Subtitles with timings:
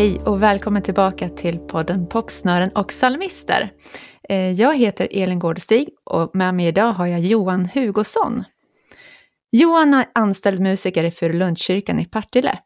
[0.00, 3.72] Hej och välkommen tillbaka till podden Popsnören och psalmister.
[4.28, 8.44] Eh, jag heter Elin Gårdestig och med mig idag har jag Johan Hugosson.
[9.52, 12.58] Johan är anställd musiker i Furulundskyrkan i Partille,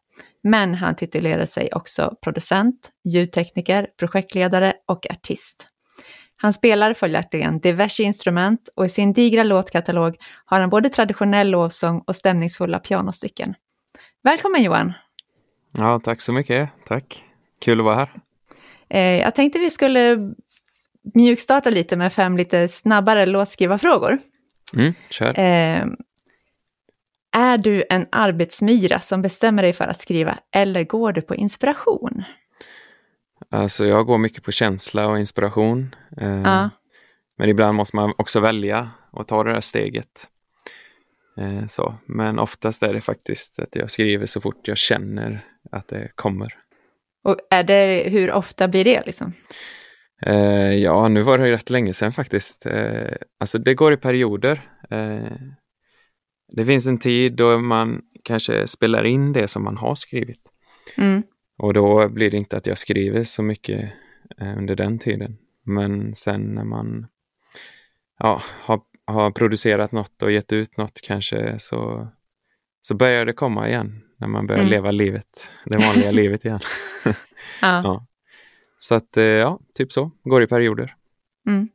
[0.43, 5.67] men han titulerar sig också producent, ljudtekniker, projektledare och artist.
[6.35, 10.15] Han spelar följaktligen diverse instrument och i sin digra låtkatalog
[10.45, 13.55] har han både traditionell lovsång och stämningsfulla pianostycken.
[14.23, 14.93] Välkommen Johan!
[15.77, 16.69] Ja, tack så mycket.
[16.87, 17.23] Tack.
[17.61, 18.11] Kul att vara här.
[18.89, 20.33] Eh, jag tänkte vi skulle
[21.13, 24.19] mjukstarta lite med fem lite snabbare låtskrivarfrågor.
[24.73, 25.39] Mm, kör.
[25.39, 25.85] Eh,
[27.37, 32.23] är du en arbetsmyra som bestämmer dig för att skriva eller går du på inspiration?
[33.51, 35.95] Alltså jag går mycket på känsla och inspiration.
[36.17, 36.69] Eh, ja.
[37.37, 40.27] Men ibland måste man också välja och ta det där steget.
[41.37, 41.95] Eh, så.
[42.05, 45.39] Men oftast är det faktiskt att jag skriver så fort jag känner
[45.71, 46.53] att det kommer.
[47.23, 49.33] Och är det, hur ofta blir det liksom?
[50.21, 52.65] Eh, ja, nu var det ju rätt länge sedan faktiskt.
[52.65, 54.69] Eh, alltså det går i perioder.
[54.89, 55.37] Eh,
[56.55, 60.41] det finns en tid då man kanske spelar in det som man har skrivit.
[60.97, 61.23] Mm.
[61.57, 63.91] Och då blir det inte att jag skriver så mycket
[64.41, 65.37] eh, under den tiden.
[65.63, 67.07] Men sen när man
[68.19, 72.07] ja, har, har producerat något och gett ut något kanske så,
[72.81, 74.71] så börjar det komma igen när man börjar mm.
[74.71, 76.59] leva livet, det vanliga livet igen.
[77.05, 77.13] ja.
[77.61, 78.05] ja.
[78.77, 80.95] Så att eh, ja, typ så, går i perioder.
[81.47, 81.69] Mm.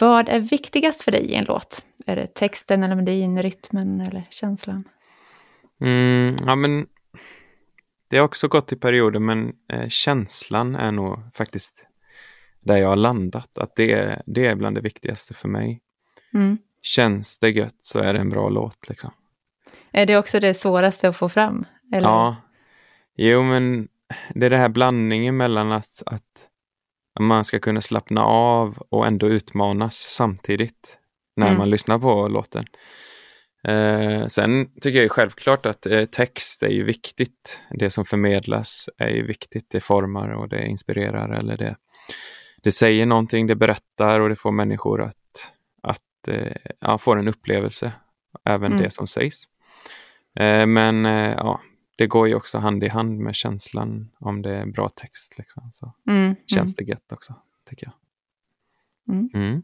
[0.00, 1.82] Vad är viktigast för dig i en låt?
[2.06, 4.84] Är det texten eller melodin, rytmen eller känslan?
[5.80, 6.86] Mm, ja, men
[8.08, 11.86] det har också gått i perioder, men eh, känslan är nog faktiskt
[12.64, 13.58] där jag har landat.
[13.58, 15.80] Att det, det är bland det viktigaste för mig.
[16.34, 16.58] Mm.
[16.82, 18.88] Känns det gött så är det en bra låt.
[18.88, 19.10] Liksom.
[19.92, 21.64] Är det också det svåraste att få fram?
[21.92, 22.08] Eller?
[22.08, 22.36] Ja,
[23.16, 23.88] jo men
[24.34, 26.48] det är det här blandningen mellan att, att
[27.20, 30.98] man ska kunna slappna av och ändå utmanas samtidigt
[31.36, 31.58] när mm.
[31.58, 32.64] man lyssnar på låten.
[33.68, 37.60] Eh, sen tycker jag självklart att eh, text är ju viktigt.
[37.70, 39.66] Det som förmedlas är ju viktigt.
[39.70, 41.76] Det formar och det inspirerar eller det,
[42.64, 45.52] det säger någonting, det berättar och det får människor att,
[45.82, 47.92] att eh, ja, få en upplevelse,
[48.44, 48.82] även mm.
[48.82, 49.44] det som sägs.
[50.40, 51.60] Eh, men eh, ja,
[51.96, 55.38] det går ju också hand i hand med känslan om det är bra text.
[55.38, 55.70] Liksom.
[55.72, 56.34] Så mm.
[56.46, 56.86] känns mm.
[56.86, 57.34] det gött också,
[57.68, 57.94] tycker jag.
[59.14, 59.30] Mm.
[59.34, 59.62] mm.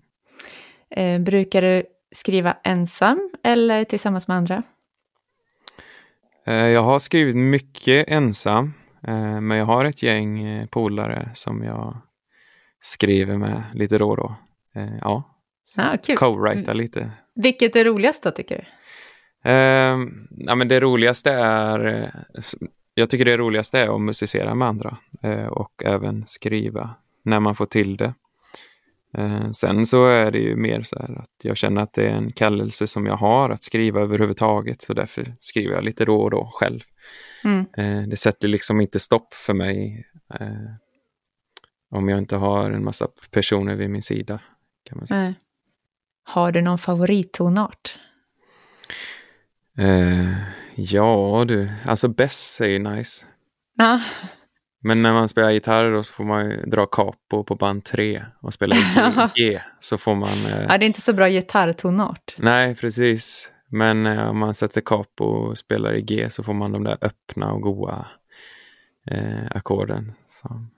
[0.91, 4.63] Eh, brukar du skriva ensam eller tillsammans med andra?
[6.45, 8.73] Jag har skrivit mycket ensam,
[9.41, 12.01] men jag har ett gäng polare som jag
[12.81, 14.35] skriver med lite då och då.
[14.75, 15.23] Eh, ja,
[15.77, 17.11] ah, co-writa lite.
[17.35, 18.65] Vilket är roligast då tycker du?
[19.51, 19.99] Eh,
[20.31, 22.43] ja, men det roligaste är, eh,
[22.95, 27.55] jag tycker det roligaste är att musicera med andra eh, och även skriva när man
[27.55, 28.15] får till det.
[29.19, 32.15] Eh, sen så är det ju mer så här att jag känner att det är
[32.15, 36.31] en kallelse som jag har att skriva överhuvudtaget så därför skriver jag lite då och
[36.31, 36.81] då själv.
[37.45, 37.67] Mm.
[37.77, 40.07] Eh, det sätter liksom inte stopp för mig
[40.41, 40.75] eh,
[41.91, 44.39] om jag inte har en massa personer vid min sida.
[44.85, 45.35] Kan man säga.
[46.25, 47.99] Har du någon favorittonart?
[49.79, 50.35] Uh,
[50.75, 53.27] ja du, alltså Bess är ju nice.
[53.77, 54.01] Ja.
[54.83, 58.25] Men när man spelar gitarr då så får man ju dra capo på band 3
[58.41, 58.77] och spela
[59.37, 59.61] G.
[59.81, 60.47] så får man...
[60.47, 60.63] Uh...
[60.69, 62.35] Ja, det är inte så bra gitarrtonart.
[62.39, 63.51] Nej, precis.
[63.69, 66.99] Men uh, om man sätter capo och spelar i G så får man de där
[67.01, 68.07] öppna och goa
[69.13, 70.71] uh, ackorden som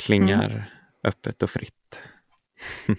[0.00, 0.62] klingar mm.
[1.04, 2.00] öppet och fritt.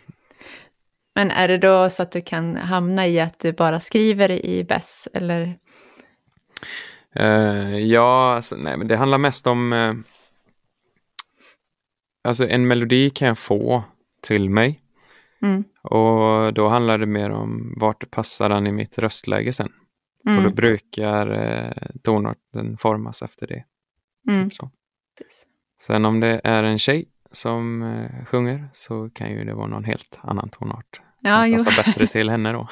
[1.15, 4.63] Men är det då så att du kan hamna i att du bara skriver i
[4.63, 5.59] Bess eller?
[7.19, 9.73] Uh, ja, alltså, nej, men det handlar mest om...
[9.73, 9.95] Uh,
[12.23, 13.83] alltså en melodi kan jag få
[14.21, 14.81] till mig.
[15.41, 15.63] Mm.
[15.83, 19.71] Och då handlar det mer om vart det passar den i mitt röstläge sen.
[20.27, 20.37] Mm.
[20.37, 21.71] Och då brukar uh,
[22.03, 23.63] tonarten formas efter det.
[24.29, 24.49] Mm.
[24.49, 24.71] Typ så.
[25.87, 29.83] Sen om det är en tjej som eh, sjunger så kan ju det vara någon
[29.83, 31.01] helt annan tonart.
[31.21, 32.67] Ja, som passar bättre till henne då.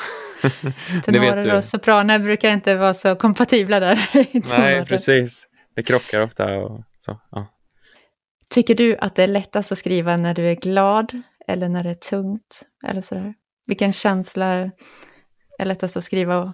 [1.06, 4.09] Tenorer och sopraner brukar inte vara så kompatibla där.
[4.50, 5.47] Nej, precis.
[5.75, 6.57] Det krockar ofta.
[6.57, 7.47] Och så, ja.
[8.50, 11.89] Tycker du att det är lättast att skriva när du är glad eller när det
[11.89, 12.62] är tungt?
[12.88, 13.33] Eller sådär?
[13.67, 14.45] Vilken känsla
[15.59, 16.53] är lättast att skriva?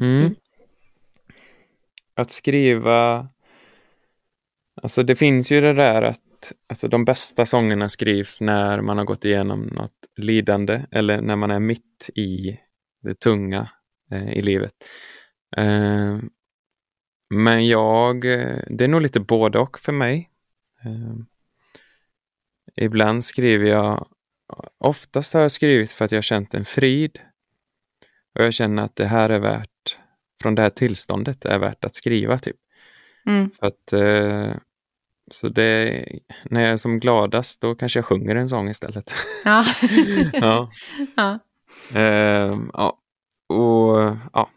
[0.00, 0.34] Mm.
[2.16, 3.28] Att skriva...
[4.82, 9.04] Alltså det finns ju det där att alltså de bästa sångerna skrivs när man har
[9.04, 12.58] gått igenom något lidande eller när man är mitt i
[13.02, 13.70] det tunga
[14.10, 14.72] eh, i livet.
[15.56, 16.18] Eh,
[17.30, 18.22] men jag,
[18.66, 20.30] det är nog lite både och för mig.
[20.84, 21.16] Eh,
[22.76, 24.08] ibland skriver jag,
[24.78, 27.18] oftast har jag skrivit för att jag känt en frid.
[28.34, 29.98] Och jag känner att det här är värt,
[30.42, 32.56] från det här tillståndet är värt att skriva typ.
[33.26, 33.50] Mm.
[33.50, 34.56] För att, eh,
[35.30, 36.04] så det,
[36.44, 39.14] när jag är som gladast då kanske jag sjunger en sång istället.
[39.44, 39.64] Ja.
[40.32, 40.70] ja.
[41.16, 41.38] ja.
[41.94, 42.98] Eh, ja.
[43.46, 44.50] Och ja.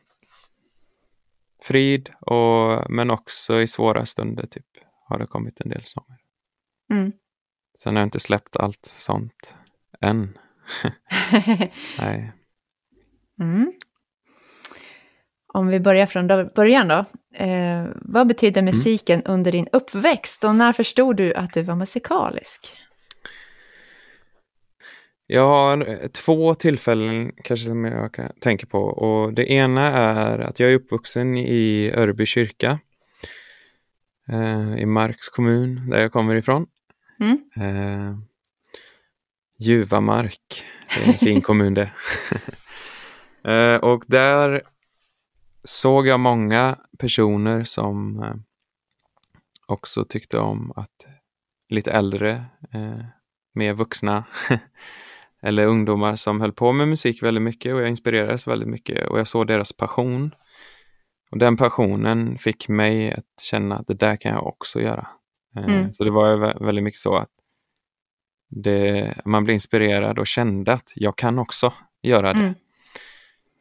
[1.61, 4.65] Frid, och, men också i svåra stunder typ
[5.05, 6.17] har det kommit en del sånger.
[6.91, 7.11] Mm.
[7.79, 9.55] Sen har jag inte släppt allt sånt
[10.01, 10.37] än.
[11.99, 12.31] Nej.
[13.39, 13.71] Mm.
[15.59, 17.05] Om vi börjar från början då.
[17.33, 19.31] Eh, vad betyder musiken mm.
[19.33, 22.71] under din uppväxt och när förstod du att du var musikalisk?
[25.27, 30.59] Jag har två tillfällen kanske som jag kan, tänker på och det ena är att
[30.59, 32.79] jag är uppvuxen i Örby kyrka
[34.31, 36.67] eh, i Marks kommun där jag kommer ifrån.
[37.19, 37.39] Mm.
[37.55, 38.17] Eh,
[39.59, 40.65] Juvamark,
[40.95, 41.91] det är en fin kommun det.
[43.51, 44.63] eh, och där
[45.63, 48.35] såg jag många personer som eh,
[49.67, 51.07] också tyckte om att
[51.69, 53.05] lite äldre, eh,
[53.53, 54.23] mer vuxna
[55.41, 59.19] eller ungdomar som höll på med musik väldigt mycket och jag inspirerades väldigt mycket och
[59.19, 60.35] jag såg deras passion.
[61.31, 65.07] Och den passionen fick mig att känna att det där kan jag också göra.
[65.55, 65.91] Eh, mm.
[65.91, 67.29] Så det var väldigt mycket så att
[68.49, 72.39] det, man blev inspirerad och kände att jag kan också göra det.
[72.39, 72.53] Mm.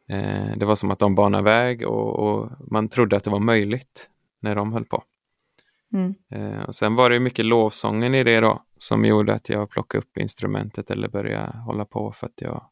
[0.09, 3.39] Eh, det var som att de banade väg och, och, man trodde att det var
[3.39, 4.09] möjligt
[4.39, 5.03] när de höll på.
[5.93, 6.15] Mm.
[6.31, 10.01] Eh, och sen var det mycket lovsången i det då som gjorde att jag plockade
[10.01, 12.69] upp instrumentet eller började hålla på för att jag,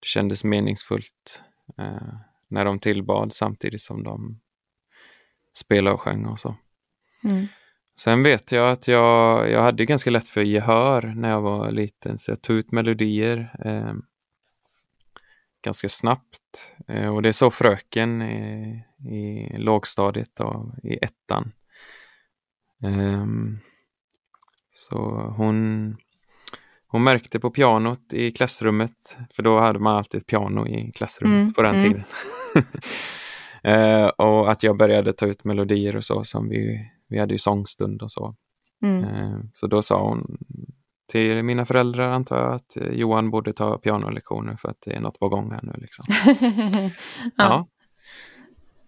[0.00, 1.42] det kändes meningsfullt
[1.78, 2.14] eh,
[2.48, 4.40] när de tillbad samtidigt som de
[5.54, 6.56] spelade och sjöng och så.
[7.24, 7.46] Mm.
[7.98, 12.18] Sen vet jag att jag, jag hade ganska lätt för gehör när jag var liten
[12.18, 13.94] så jag tog ut melodier eh,
[15.66, 16.72] ganska snabbt.
[16.88, 21.52] Eh, och det så fröken i, i lågstadiet och i ettan.
[22.82, 23.58] Um,
[24.72, 24.98] så
[25.36, 25.96] hon,
[26.86, 31.40] hon märkte på pianot i klassrummet, för då hade man alltid ett piano i klassrummet
[31.40, 31.82] mm, på den mm.
[31.82, 32.04] tiden.
[33.68, 37.38] uh, och att jag började ta ut melodier och så, som vi, vi hade ju
[37.38, 38.34] sångstund och så.
[38.82, 39.04] Mm.
[39.04, 40.38] Uh, så då sa hon
[41.08, 45.18] till mina föräldrar antar jag att Johan borde ta pianolektioner för att det är något
[45.18, 45.72] på gång här nu.
[45.76, 46.04] Liksom.
[47.36, 47.44] ja.
[47.44, 47.68] ja.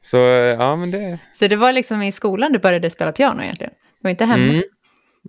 [0.01, 1.19] Så ja, men det...
[1.31, 3.73] Så det var liksom i skolan du började spela piano egentligen?
[3.73, 4.53] Det var inte hemma?
[4.53, 4.63] Mm.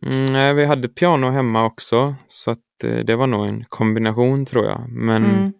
[0.01, 4.45] Mm, nej, vi hade piano hemma också, så att, eh, det var nog en kombination
[4.45, 4.89] tror jag.
[4.89, 5.53] Men mm.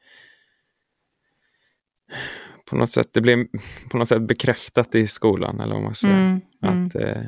[2.70, 3.46] på något sätt, det blev
[3.92, 6.88] på något sätt bekräftat i skolan, eller vad man säger, mm, mm.
[6.88, 7.22] att eh,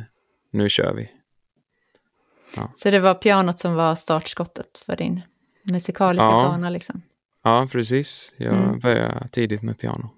[0.51, 1.09] nu kör vi.
[2.55, 2.71] Ja.
[2.73, 5.21] Så det var pianot som var startskottet för din
[5.63, 6.47] musikaliska ja.
[6.49, 6.69] bana?
[6.69, 7.01] Liksom.
[7.43, 8.33] Ja, precis.
[8.37, 8.79] Jag mm.
[8.79, 10.09] började tidigt med piano.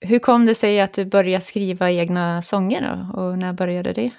[0.00, 3.20] Hur kom det sig att du började skriva egna sånger då?
[3.20, 4.10] och när började det?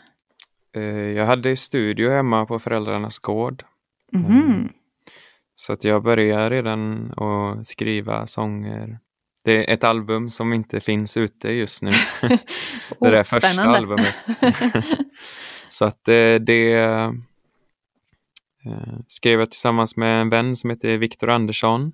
[0.75, 3.63] Eh, jag hade studio hemma på föräldrarnas gård.
[4.13, 4.69] Mm.
[5.55, 8.99] Så att jag började redan att skriva sånger.
[9.43, 11.91] Det är ett album som inte finns ute just nu.
[12.99, 14.15] det är oh, första albumet.
[15.73, 17.11] Så att eh, det eh,
[19.07, 21.91] skrev jag tillsammans med en vän som heter Viktor Andersson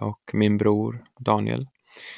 [0.00, 1.68] och min bror Daniel.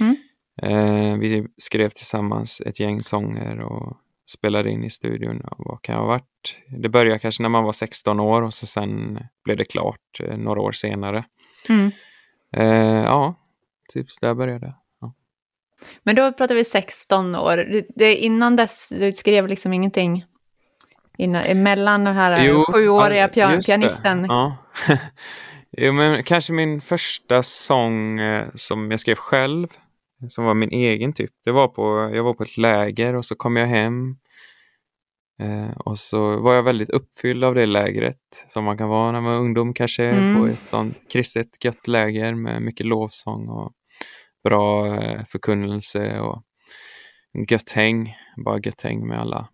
[0.01, 0.17] Mm.
[0.63, 5.43] Eh, vi skrev tillsammans ett gäng sånger och spelade in i studion.
[5.59, 6.59] Vad kan ha varit?
[6.79, 10.37] Det började kanske när man var 16 år och så sen blev det klart eh,
[10.37, 11.25] några år senare.
[11.69, 11.91] Mm.
[12.57, 13.35] Eh, ja,
[13.93, 14.75] typ där började det.
[16.03, 17.83] Men då pratar vi 16 år.
[17.97, 20.25] Det, innan dess, du skrev liksom ingenting
[21.19, 24.27] innan, mellan den här jo, sjuåriga pian pianisten?
[24.29, 24.57] Ja.
[25.77, 29.69] jo, men kanske min första sång eh, som jag skrev själv
[30.29, 31.31] som var min egen typ.
[31.45, 34.17] Det var på, jag var på ett läger och så kom jag hem
[35.43, 39.21] eh, och så var jag väldigt uppfylld av det lägret som man kan vara när
[39.21, 40.41] man är ungdom kanske mm.
[40.41, 43.73] på ett sånt kristet gött läger med mycket lovsång och
[44.45, 46.43] bra eh, förkunnelse och
[47.49, 49.49] gött häng, bara gött häng med alla.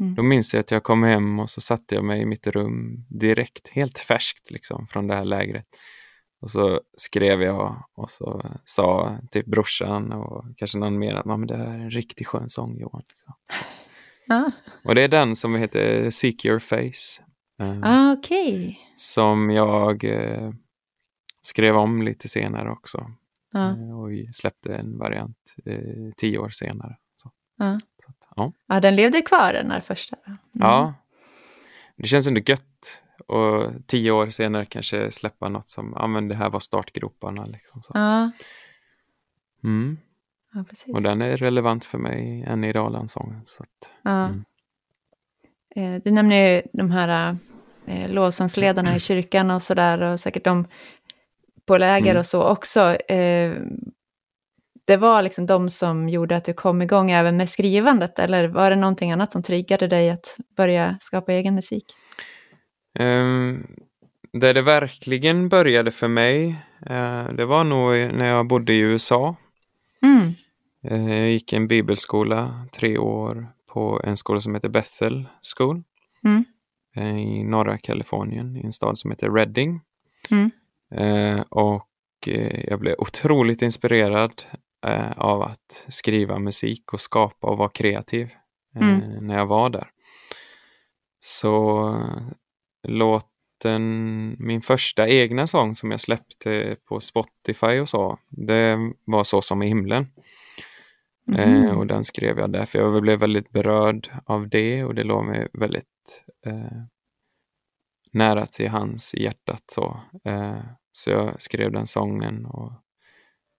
[0.00, 0.14] Mm.
[0.14, 3.04] Då minns jag att jag kom hem och så satte jag mig i mitt rum
[3.08, 5.66] direkt, helt färskt liksom från det här lägret.
[6.40, 11.46] Och så skrev jag och så sa typ brorsan och kanske någon mer att men
[11.46, 13.02] det här är en riktigt skön sång Johan.
[13.08, 13.34] Liksom.
[14.28, 14.50] Ah.
[14.84, 17.22] Och det är den som heter Seek Your Face.
[17.60, 18.76] Eh, ah, okay.
[18.96, 20.50] Som jag eh,
[21.42, 23.10] skrev om lite senare också.
[23.52, 23.70] Ja.
[23.70, 26.96] Eh, och släppte en variant eh, tio år senare.
[27.16, 27.30] Så.
[28.38, 28.52] Ja.
[28.66, 30.16] Ja, den levde kvar den här första.
[30.26, 30.38] Mm.
[30.52, 30.94] ja,
[31.96, 32.64] det känns ändå gött.
[33.26, 37.46] Och tio år senare kanske släppa något som, ja men det här var startgroparna.
[37.46, 37.90] Liksom, så.
[37.94, 38.30] Ja,
[39.64, 39.98] Mm.
[40.54, 40.94] ja precis.
[40.94, 43.40] Och den är relevant för mig än idag, den sången.
[43.44, 44.24] Så att, Ja.
[44.24, 44.44] Mm.
[45.76, 47.36] Eh, Du nämner ju de här
[47.86, 50.66] eh, lovsångsledarna i kyrkan och sådär och säkert de
[51.66, 52.20] på läger Mm.
[52.20, 52.80] och så också.
[52.94, 53.52] Eh,
[54.88, 58.70] det var liksom de som gjorde att du kom igång även med skrivandet eller var
[58.70, 61.84] det någonting annat som triggade dig att börja skapa egen musik?
[62.98, 63.66] Ehm,
[64.32, 69.36] där det verkligen började för mig, eh, det var nog när jag bodde i USA.
[70.02, 70.32] Mm.
[70.84, 75.82] Eh, jag gick en bibelskola tre år på en skola som heter Bethel School
[76.24, 76.44] Mm.
[76.96, 79.80] eh, i norra Kalifornien, i en stad som heter Redding.
[80.30, 80.50] Mm.
[81.48, 81.88] Och
[82.64, 84.32] jag blev otroligt inspirerad
[84.86, 88.30] eh, av att skriva musik och skapa och vara kreativ
[88.76, 89.26] eh, Mm.
[89.26, 89.90] när jag var där.
[91.20, 92.22] Så eh,
[92.88, 99.42] låten, min första egna sång som jag släppte på Spotify och så, det var Så
[99.42, 100.06] som i himlen.
[101.38, 101.78] Eh, Mhm.
[101.78, 105.24] och den skrev jag där, för jag blev väldigt berörd av det och det låg
[105.24, 106.82] mig väldigt eh,
[108.12, 109.62] nära till hans i hjärtat.
[109.66, 110.00] Så.
[110.24, 110.60] Eh,
[110.92, 112.72] så jag skrev den sången och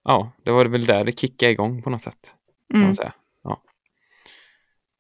[0.04, 2.36] ja, det var väl där det kickade igång på något sätt.
[2.72, 2.88] Kan Mm.
[2.88, 3.14] man säga.
[3.44, 3.62] Ja.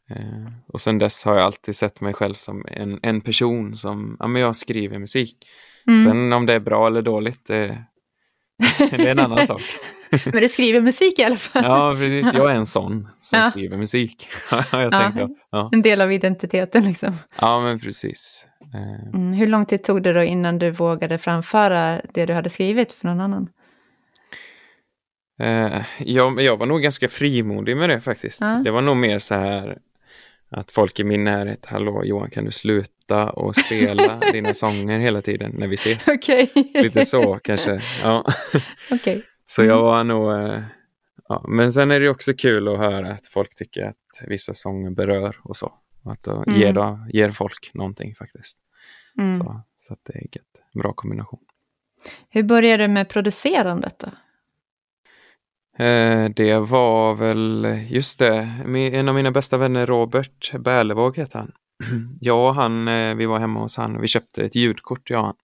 [0.09, 4.17] Eh, och sen dess har jag alltid sett mig själv som en, en person som,
[4.19, 5.47] ja men jag skriver musik.
[5.87, 6.05] Mm.
[6.05, 7.83] Sen om det är bra eller dåligt, det,
[8.79, 9.61] det är en annan sak.
[10.25, 11.63] Men du skriver musik i alla fall.
[11.65, 12.33] Ja, precis.
[12.33, 13.51] Jag är en sån som Ja.
[13.51, 14.27] skriver musik.
[14.71, 15.29] jag Ja.
[15.51, 15.69] Ja.
[15.71, 17.13] En del av identiteten liksom.
[17.41, 18.47] ja, men precis.
[18.73, 19.33] Eh, Mm.
[19.33, 23.07] Hur lång tid tog det då innan du vågade framföra det du hade skrivit för
[23.07, 23.49] någon annan?
[25.39, 28.41] Eh, jag, jag var nog ganska frimodig med det faktiskt.
[28.41, 28.61] Ja.
[28.63, 29.77] Det var nog mer så här
[30.51, 35.21] att folk i min närhet, hallå Johan kan du sluta och spela dina sånger hela
[35.21, 36.07] tiden när vi ses?
[36.07, 36.51] Okej.
[36.73, 37.81] Lite så kanske.
[38.03, 38.25] Ja.
[38.91, 39.23] Okej.
[39.45, 40.31] Så jag var nog...
[40.31, 40.61] Eh,
[41.29, 41.45] ja.
[41.47, 43.95] Men sen är det också kul att höra att folk tycker att
[44.27, 45.73] vissa sånger berör och så.
[46.03, 46.59] Och Att då Mm.
[46.61, 48.57] ger, då, ger folk någonting faktiskt.
[49.17, 49.33] Mm.
[49.37, 50.81] Så, så det är gött.
[50.83, 51.39] Bra kombination.
[52.29, 54.07] Hur började du med producerandet då?
[55.79, 58.49] Eh, det var väl, just det,
[58.93, 61.51] en av mina bästa vänner Robert Bärlevåg heter han.
[62.21, 65.19] Jag och han, eh, vi var hemma hos han och vi köpte ett ljudkort, jag
[65.19, 65.35] och han.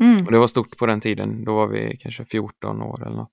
[0.00, 0.26] Mm.
[0.26, 3.32] Och det var stort på den tiden, då var vi kanske 14 år eller något.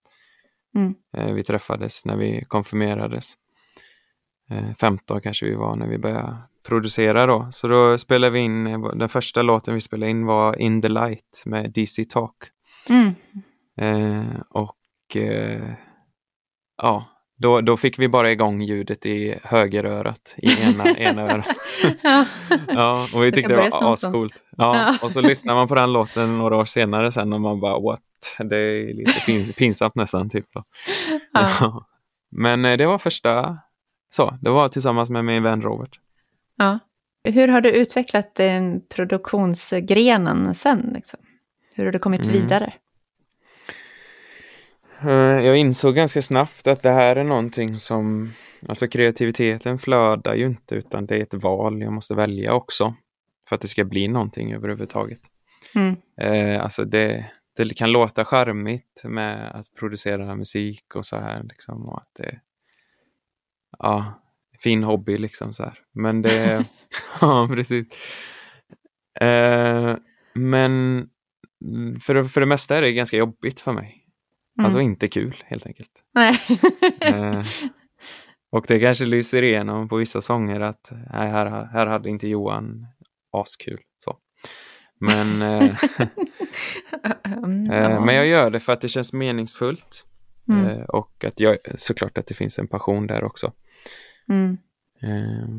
[0.75, 0.95] Mm.
[1.17, 3.33] Eh, Vi träffades när vi konfirmerades.
[4.51, 6.37] Eh, 15 kanske vi var när vi började
[6.67, 7.47] producera då.
[7.51, 11.43] Så då spelade vi in, den första låten vi spelade in var In the Light
[11.45, 12.35] med DC Talk.
[12.89, 13.13] Mm.
[14.49, 14.77] Och
[16.81, 17.05] ja,
[17.37, 21.47] då, då fick vi bara igång ljudet i högerörat, i ena, ena örat.
[22.67, 23.07] Ja.
[23.13, 24.33] Och vi tyckte det var ascoolt.
[24.57, 27.79] Ja, och så lyssnar man på den låten några år senare sen och man bara
[27.79, 27.99] what?
[28.39, 30.29] Det är lite pins, pinsamt nästan.
[30.29, 30.45] Typ.
[30.53, 30.63] Ja.
[31.33, 31.85] Ja.
[32.31, 33.57] Men eh, det var första,
[34.09, 35.99] så, det var tillsammans med min vän Robert.
[36.57, 36.79] Ja.
[37.23, 38.61] Hur har du utvecklat eh,
[38.95, 40.91] produktionsgrenen sen?
[40.93, 41.19] Liksom?
[41.73, 42.33] Hur har du kommit Mm.
[42.33, 42.73] vidare?
[45.01, 48.33] Eh, Jag insåg ganska snabbt att det här är någonting som,
[48.67, 52.95] alltså kreativiteten flödar ju inte utan det är ett val jag måste välja också.
[53.49, 55.19] För att det ska bli någonting överhuvudtaget.
[55.75, 55.95] Mm.
[56.21, 61.85] Eh, alltså det, det kan låta charmigt med att producera musik och så här liksom.
[61.89, 62.39] Och att det,
[63.79, 64.21] ja,
[64.63, 65.79] fin hobby liksom så här.
[65.93, 66.65] Men det,
[67.21, 67.87] ja precis.
[69.21, 69.95] Eh,
[70.33, 71.05] men
[72.01, 73.98] för, för det mesta är det ganska jobbigt för mig.
[74.59, 74.65] Mm.
[74.65, 76.03] Alltså inte kul helt enkelt.
[76.13, 76.39] Nej.
[77.01, 77.43] Eh,
[78.51, 82.87] och det kanske lyser igenom på vissa sånger att nej, här, här hade inte Johan
[83.37, 83.79] askul.
[84.03, 84.17] Så.
[84.99, 85.63] Men, eh,
[87.71, 90.05] eh, men jag gör det för att det känns meningsfullt.
[90.49, 90.65] Mm.
[90.65, 93.53] Eh, och att jag, såklart att det finns en passion där också.
[94.29, 94.57] Mm.
[95.01, 95.49] Eh,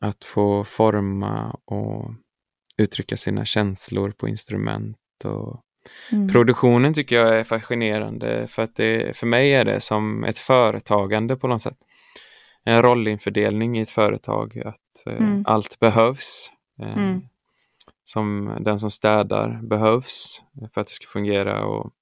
[0.00, 2.14] att få forma och
[2.76, 4.96] uttrycka sina känslor på instrument.
[5.24, 5.60] Och
[6.12, 6.28] Mm.
[6.28, 11.36] Produktionen tycker jag är fascinerande för att det, för mig är det som ett företagande
[11.36, 11.78] på något sätt.
[12.64, 15.44] En rollinfördelning i ett företag, att eh, Mm.
[15.46, 16.50] allt behövs.
[16.82, 17.20] Eh, Mm.
[18.04, 20.42] Som den som städar behövs
[20.74, 21.92] för att det ska fungera och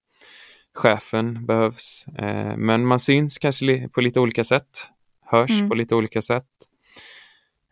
[0.75, 2.07] chefen behövs.
[2.19, 4.91] Eh, men man syns kanske på lite olika sätt,
[5.25, 5.69] hörs Mm.
[5.69, 6.47] på lite olika sätt.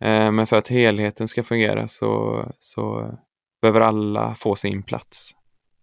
[0.00, 3.11] Eh, men för att helheten ska fungera så, så
[3.62, 5.30] behöver alla få sin plats.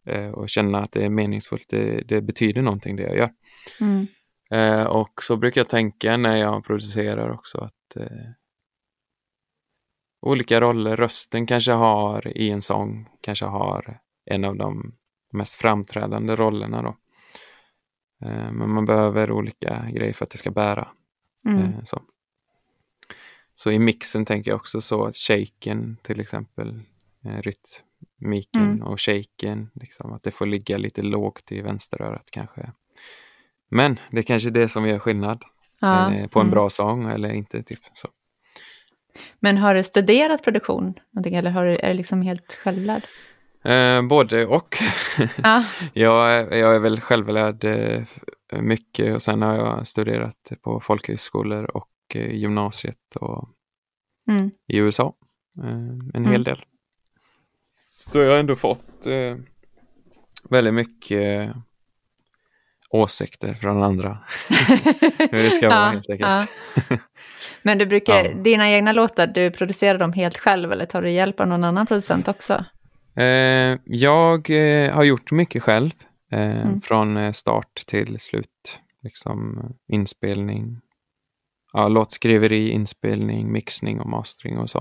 [0.05, 1.69] Eh, och känna att det är meningsfullt.
[1.69, 3.29] Det, det betyder någonting det jag gör.
[3.81, 4.07] Mm.
[4.51, 8.29] Eh, och så brukar jag tänka när jag producerar också att eh,
[10.21, 14.95] olika roller rösten kanske har i en sång, kanske har en av de
[15.31, 16.97] mest framträdande rollerna då.
[18.27, 20.87] Eh, men man behöver olika grejer för att det ska bära.
[21.45, 21.63] Mm.
[21.63, 22.01] Eh, så.
[23.53, 26.81] så i mixen tänker jag också så att shaken till exempel,
[27.25, 27.41] eh,
[28.21, 28.81] rytmiken Mm.
[28.83, 32.71] och shaken, liksom, att det får ligga lite lågt i vänsterörat kanske.
[33.69, 35.43] Men det är kanske det som gör skillnad
[35.79, 36.13] Ja.
[36.13, 36.51] eh, på en Mm.
[36.51, 37.63] bra sång eller inte.
[37.63, 38.07] Typ, så.
[39.39, 40.93] Men har du studerat produktion?
[41.11, 43.03] Någonting, eller har du, är du liksom helt självlärd?
[43.63, 44.77] Eh, både och.
[45.43, 45.65] Ja.
[45.93, 48.03] jag, är- jag är väl självlärd eh,
[48.61, 53.49] mycket och sen har jag studerat på folkhögskolor och eh, gymnasiet och
[54.29, 54.51] Mm.
[54.67, 55.13] i USA.
[55.63, 56.31] Eh, en Mm.
[56.31, 56.65] hel del.
[58.11, 59.35] Så jag har ändå fått eh,
[60.49, 61.55] väldigt mycket eh,
[62.89, 64.17] åsikter från andra.
[65.31, 66.29] Hur det ska vara helt enkelt.
[66.89, 66.97] ja.
[67.63, 68.33] Men du brukar, Ja.
[68.33, 71.87] dina egna låtar, du producerar dem helt själv eller tar du hjälp av någon annan
[71.87, 72.65] producent också?
[73.15, 75.91] Eh, jag eh, har gjort mycket själv.
[76.31, 76.81] Eh, Mm.
[76.81, 78.79] Från eh, start till slut.
[79.03, 80.79] Liksom inspelning,
[81.73, 84.79] ja, låtskriveri, inspelning, mixning och mastering och så.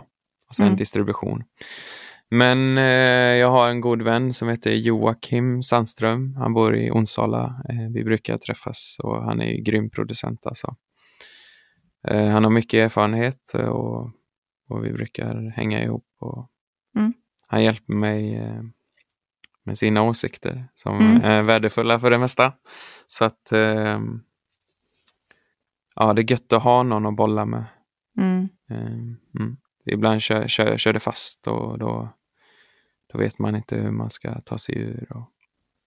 [0.48, 0.76] Och sen Mm.
[0.76, 1.44] distribution.
[2.30, 2.84] Men eh,
[3.38, 6.36] jag har en god vän som heter Joakim Sandström.
[6.36, 7.62] Han bor i Onsala.
[7.68, 10.76] Eh, vi brukar träffas och han är ju grym producent alltså.
[12.08, 14.10] Eh, han har mycket erfarenhet och,
[14.68, 16.06] och vi brukar hänga ihop.
[16.20, 16.46] Och
[16.96, 17.12] Mm.
[17.48, 18.62] Han hjälper mig eh,
[19.64, 21.20] med sina åsikter som Mm.
[21.24, 22.52] är värdefulla för det mesta.
[23.06, 24.00] Så att eh,
[25.94, 27.64] ja, det är gött att ha någon att bolla med.
[28.18, 28.48] Mm.
[28.70, 28.86] Eh,
[29.40, 29.56] mm.
[29.86, 32.08] Ibland kör, kör, kör det fast och då,
[33.12, 35.06] då vet man inte hur man ska ta sig ur.
[35.12, 35.30] Och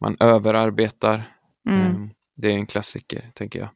[0.01, 1.37] man överarbetar.
[1.69, 2.03] Mm.
[2.03, 3.69] Eh, Det är en klassiker, tänker jag.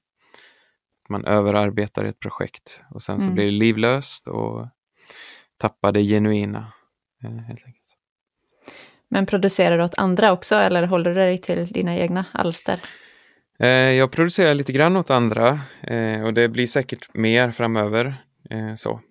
[1.09, 3.35] Man överarbetar ett projekt och sen så Mm.
[3.35, 4.67] blir det livlöst och
[5.57, 6.71] tappar det genuina.
[7.23, 7.83] eh, Helt enkelt.
[9.09, 12.81] Men producerar du åt andra också eller håller du dig till dina egna alster?
[13.59, 18.15] Eh, Jag producerar lite grann åt andra eh, och det blir säkert mer framöver.
[18.77, 19.01] Så.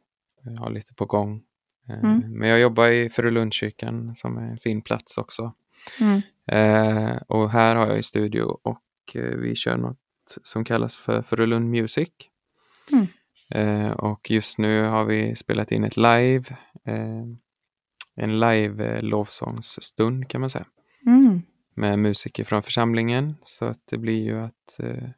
[0.43, 1.43] Jag har lite på gång.
[1.89, 2.39] Eh, Mm.
[2.39, 5.53] Men jag jobbar i Furulundskyrkan som är en fin plats också.
[6.01, 6.21] Mm.
[6.47, 8.83] Eh, Och här har jag i studio och
[9.15, 9.99] eh, vi kör något
[10.43, 12.09] som kallas för Furulund Music.
[12.93, 13.07] Mm.
[13.51, 16.45] Eh, Och just nu har vi spelat in ett live.
[16.85, 17.23] eh,
[18.19, 20.67] En live eh, lovsångsstund kan man säga
[21.07, 21.43] Mm.
[21.75, 23.35] med musiker från församlingen.
[23.43, 25.09] Så att det blir ju att eh,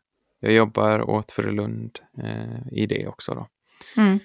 [0.41, 3.35] jag jobbar åt Furulund eh, i det också.
[3.35, 3.49] Då.
[3.97, 4.19] Mm.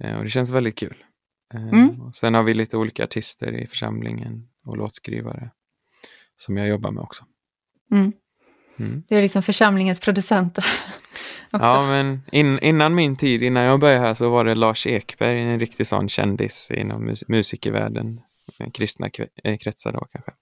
[0.00, 1.04] Eh, och det känns väldigt kul.
[1.54, 2.12] Eh, Mm.
[2.12, 5.50] sen har vi lite olika artister i församlingen och låtskrivare
[6.36, 7.24] som jag jobbar med också.
[7.92, 8.12] Mm.
[8.78, 9.02] Mm.
[9.08, 10.58] Du är liksom församlingens producent
[11.52, 11.66] också.
[11.66, 15.40] Ja, men in, innan min tid, innan jag började här så var det Lars Ekberg,
[15.42, 18.20] en riktig sån kändis inom mus musikervärlden,
[18.58, 19.10] eh, kristna
[19.44, 20.32] eh, kretsar då kanske.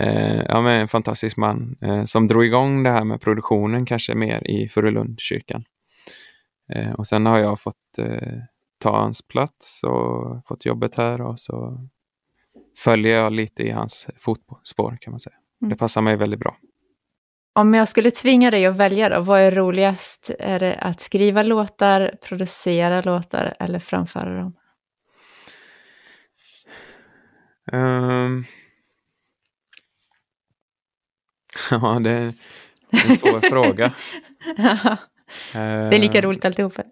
[0.00, 4.14] Eh, ja, men en fantastisk man eh, som drog igång det här med produktionen kanske
[4.14, 5.64] mer i Furulundskyrkan.
[6.74, 8.38] Eh, och sen har jag fått eh,
[8.82, 11.88] ta hans plats och fått jobbet här och så
[12.78, 15.36] följer jag lite i hans fotspår kan man säga.
[15.62, 15.70] Mm.
[15.70, 16.56] Det passar mig väldigt bra.
[17.54, 20.30] Om jag skulle tvinga dig att välja då, vad är roligast?
[20.38, 24.56] Är det att skriva låtar, producera låtar eller framföra dem?
[27.72, 28.44] Ehm.
[31.70, 32.32] Ja, det är
[32.90, 33.92] en svår fråga.
[35.52, 35.58] det
[35.96, 36.82] är lika Ehm, roligt alltihopa.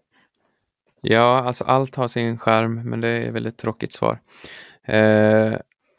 [1.03, 4.21] Ja, alltså allt har sin charm, men det är väl ett tråkigt svar.
[4.83, 5.57] Eh,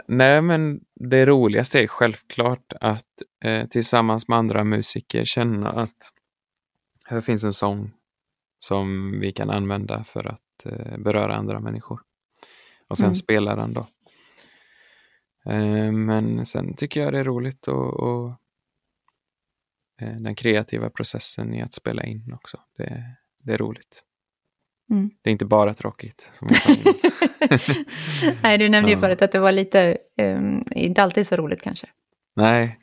[0.08, 3.08] nej, men det roligaste är självklart att
[3.44, 6.12] eh, tillsammans med andra musiker känna att
[7.06, 7.92] här finns en sång
[8.60, 12.02] som vi kan använda för att eh, beröra andra människor.
[12.88, 13.16] Och sen Mm.
[13.16, 13.88] spela den då.
[15.52, 18.32] Eh, men sen tycker jag det är roligt och, och
[20.02, 22.60] eh, den kreativa processen i att spela in också.
[22.78, 24.04] Det, det är roligt.
[24.92, 25.10] Mm.
[25.24, 26.32] Det är inte bara tråkigt.
[28.44, 31.88] Nej, du nämnde ju förut att det var lite, um, inte alltid så roligt kanske.
[32.36, 32.78] Nej.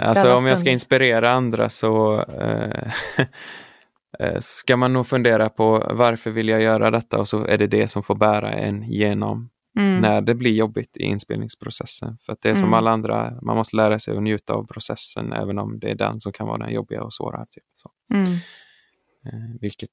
[0.00, 2.20] Alltså om jag ska inspirera andra så
[4.18, 7.66] eh, ska man nog fundera på varför vill jag göra detta och så är det
[7.66, 10.00] det som får bära en genom Mm.
[10.00, 12.18] när det blir jobbigt i inspelningsprocessen.
[12.26, 12.78] För att det är som Mm.
[12.78, 16.20] alla andra, man måste lära sig att njuta av processen även om det är den
[16.20, 17.46] som kan vara den jobbiga och svåra.
[17.46, 17.64] Typ.
[17.76, 18.32] Så, Mm.
[18.32, 19.90] eh, vilket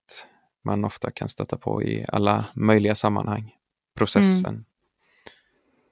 [0.65, 3.51] man ofta kan stöta på i alla möjliga sammanhang.
[3.97, 4.65] Processen.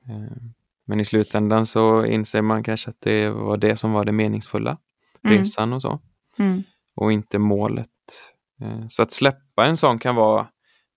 [0.09, 0.38] Eh,
[0.86, 4.77] Men i slutändan så inser man kanske att det var det som var det meningsfulla,
[5.25, 5.38] Mm.
[5.38, 5.99] resan och så,
[6.39, 6.63] Mm.
[6.95, 7.89] och inte målet.
[8.62, 10.47] Eh, Så att släppa en sån kan vara,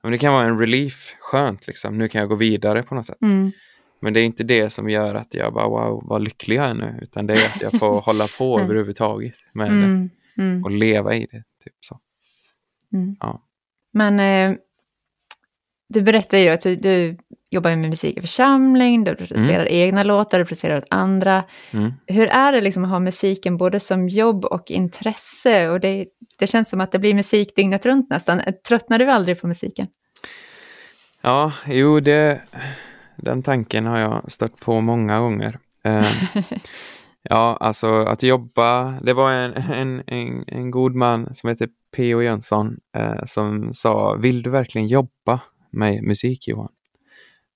[0.03, 3.07] men det kan vara en relief, skönt liksom, nu kan jag gå vidare på något
[3.07, 3.23] sätt.
[3.23, 3.53] Mm.
[4.01, 6.75] Men det är inte det som gör att jag bara wow, vad lycklig jag är
[6.75, 8.65] nu, utan det är att jag får hålla på Mm.
[8.65, 10.11] överhuvudtaget med det Mm.
[10.39, 10.65] Mm.
[10.65, 11.45] och leva i det.
[11.65, 12.01] Typ så.
[12.93, 13.17] Mm.
[13.21, 13.43] Ja.
[13.97, 14.57] Men eh,
[15.89, 17.17] du berättar ju att du, du
[17.51, 21.45] jobbar med musik i församling, du producerar egna låtar, du producerar åt andra.
[21.71, 21.93] Mm.
[22.07, 25.69] Hur är det liksom att ha musiken både som jobb och intresse?
[25.69, 26.07] Och det,
[26.39, 28.41] det känns som att det blir musik dygnet runt nästan.
[28.69, 29.87] Tröttnar du aldrig på musiken?
[31.23, 32.41] Ja, jo, det,
[33.17, 35.59] den tanken har jag stött på många gånger.
[35.85, 36.07] Eh,
[37.31, 42.23] ja, alltså att jobba, det var en, en, en, en god man som heter P.O.
[42.23, 46.73] Jönsson eh, som sa, vill du verkligen jobba med musik Johan?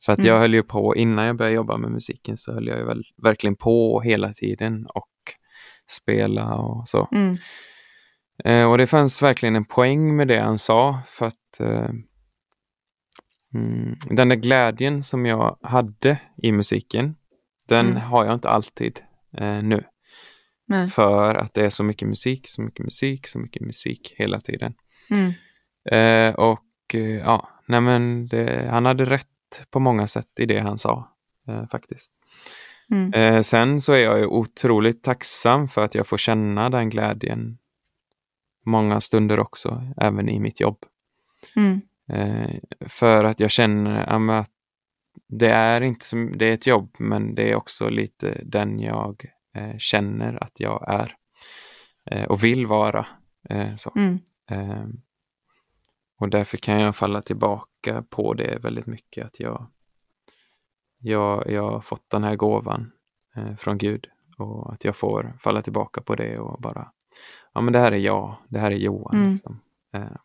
[0.04, 0.28] För att Mm.
[0.32, 3.02] jag höll ju på, innan jag började jobba med musiken så höll jag ju väl,
[3.22, 5.08] verkligen på hela tiden och
[5.90, 7.08] spela och så.
[7.12, 7.36] Mm.
[8.44, 11.90] Eh, och det fanns verkligen en poäng med det han sa för att eh,
[13.54, 17.16] mm, den där glädjen som jag hade i musiken,
[17.68, 18.02] den Mm.
[18.02, 19.00] har jag inte alltid
[19.32, 19.84] eh, nu.
[20.66, 20.90] Nej.
[20.90, 24.74] För att det är så mycket musik, så mycket musik, så mycket musik hela tiden.
[25.10, 25.32] Mm.
[25.84, 29.26] Eh, och eh, ja, nej men det, han hade rätt
[29.70, 31.08] på många sätt i det han sa
[31.48, 32.12] eh, faktiskt.
[32.90, 33.12] Mm.
[33.12, 37.58] Eh, sen så är jag ju otroligt tacksam för att jag får känna den glädjen
[38.64, 40.84] många stunder också, även i mitt jobb.
[41.56, 41.80] Mm.
[42.08, 44.50] Eh, för att jag känner att
[45.32, 49.24] det är inte som, det är ett jobb, men det är också lite den jag
[49.54, 51.16] eh, känner att jag är
[52.10, 53.06] eh, och vill vara.
[53.48, 53.92] Eh, så.
[53.96, 54.18] Mm.
[54.50, 54.84] Eh,
[56.18, 59.66] och därför kan jag falla tillbaka på det väldigt mycket, att jag,
[60.98, 62.92] jag, jag har fått den här gåvan
[63.36, 64.06] eh, från Gud
[64.38, 66.92] och att jag får falla tillbaka på det och bara,
[67.52, 69.16] ja men det här är jag, det här är Johan.
[69.16, 69.32] Mm.
[69.32, 69.60] Liksom.
[69.92, 70.16] Eh,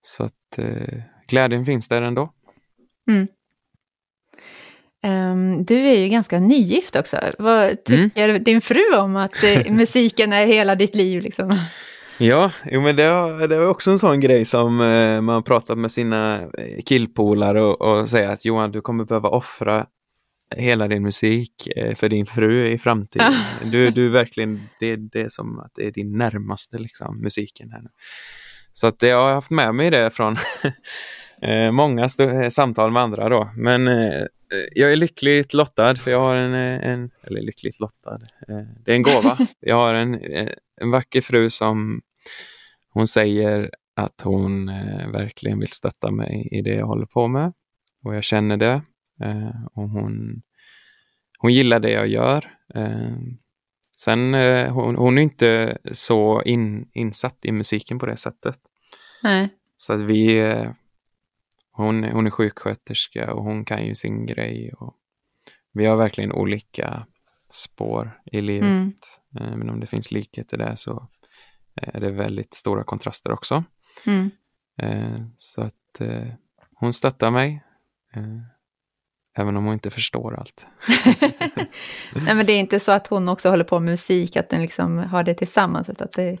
[0.00, 2.32] så att eh, glädjen finns där ändå.
[3.10, 3.26] Ehm,
[5.64, 7.16] du är ju ganska nygift också.
[7.38, 11.22] Vad tycker din fru om att eh, musiken är hela ditt liv?
[11.22, 11.52] Liksom?
[12.18, 15.78] Ja, jo, men det, var- det var också en sån grej som eh, man pratat
[15.78, 19.86] med sina eh, killpolare och, och säger att Johan, du kommer behöva offra
[20.56, 23.32] hela din musik för din fru i framtiden.
[23.64, 27.70] Du, du är verkligen, det, det är som att det är din närmaste liksom, musiken
[27.72, 27.88] här nu.
[28.72, 30.36] Så att jag har haft med mig det från
[31.44, 33.50] eh, många eh, samtal med andra då.
[33.56, 34.26] Men eh,
[34.74, 38.90] jag är lyckligt lottad för jag har en, eh, en eller lyckligt lottad, eh, det
[38.90, 39.38] är en gåva.
[39.60, 42.02] Jag har en, eh, en vacker fru som
[42.88, 47.52] hon säger att hon eh, verkligen vill stötta mig i det jag håller på med.
[48.04, 48.82] Och jag känner det.
[49.22, 50.42] Eh, och hon,
[51.38, 52.50] hon gillar det jag gör.
[52.74, 53.16] Eh,
[53.96, 58.58] sen, eh, hon, hon är inte så in, insatt i musiken på det sättet.
[59.22, 59.48] Nej.
[59.76, 60.70] Så att vi, eh,
[61.76, 64.72] hon, hon är sjuksköterska och hon kan ju sin grej.
[64.78, 64.94] Och
[65.72, 67.06] vi har verkligen olika
[67.50, 68.68] spår i livet.
[68.70, 69.58] Mm.
[69.58, 71.08] Men om det finns likheter där så
[71.76, 73.64] är det väldigt stora kontraster också.
[74.06, 74.30] Mm.
[74.82, 76.26] Eh, Så att eh,
[76.74, 77.64] hon stöttar mig.
[78.16, 78.40] eh,
[79.36, 80.66] Även om hon inte förstår allt.
[82.14, 84.62] Nej, men det är inte så att hon också håller på med musik, att den
[84.62, 86.38] liksom har det tillsammans, utan att det,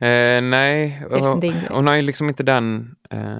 [0.00, 3.38] Eh, nej, liksom hon, hon har ju liksom inte den eh,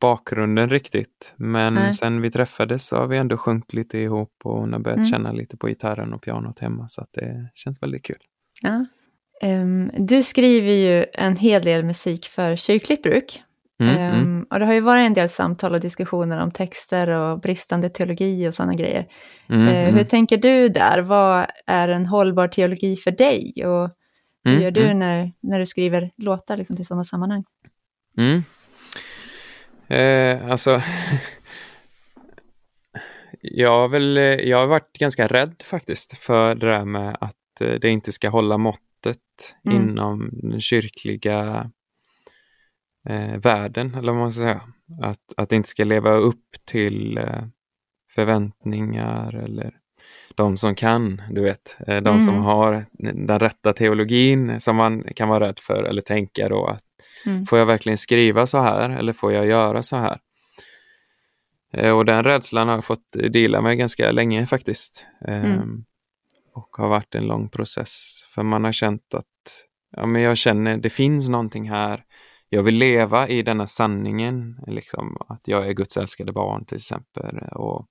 [0.00, 1.34] bakgrunden riktigt.
[1.36, 1.92] Men Nej.
[1.92, 5.10] sen vi träffades så har vi ändå sjungit lite ihop och hon har börjat Mm.
[5.10, 6.88] känna lite på gitarren och pianot hemma.
[6.88, 8.18] Så att det känns väldigt kul.
[8.62, 8.86] ja.
[9.42, 13.42] Ehm, du skriver ju en hel del musik för kyrkligt bruk.
[13.80, 14.20] Mm, mm.
[14.20, 17.88] Ehm, och det har ju varit en del samtal och diskussioner om texter och bristande
[17.88, 19.06] teologi och sådana grejer.
[19.48, 19.94] Mm.
[19.94, 21.00] Hur tänker du där?
[21.02, 23.52] Vad är en hållbar teologi för dig?
[23.66, 23.90] Och
[24.44, 27.44] hur Mm, gör du när, när du skriver låtar liksom, till sådana sammanhang?
[29.92, 30.80] Eh, alltså,
[33.40, 37.60] jag har väl, eh, jag har varit ganska rädd faktiskt för det där med att
[37.60, 38.82] eh, det inte ska hålla måttet
[39.64, 39.76] Mm.
[39.82, 41.70] inom den kyrkliga
[43.08, 44.60] eh, världen, eller vad man ska säga.
[45.02, 47.42] Att, att det inte ska leva upp till eh,
[48.14, 49.74] förväntningar eller
[50.34, 52.44] de som kan, du vet, eh, de som Mm.
[52.44, 56.84] har den rätta teologin som man kan vara rädd för eller tänka då att
[57.26, 57.46] Mm.
[57.46, 60.18] Får jag verkligen skriva så här eller får jag göra så här?
[61.72, 65.06] Eh, Och den rädslan har jag fått dela med ganska länge faktiskt.
[65.28, 65.44] Mm.
[65.44, 65.84] Ehm,
[66.54, 68.24] Och har varit en lång process.
[68.34, 72.04] För man har känt att ja, men jag känner det finns någonting här.
[72.48, 77.38] Jag vill leva i denna sanningen, liksom, att jag är Guds älskade barn till exempel.
[77.38, 77.86] Och,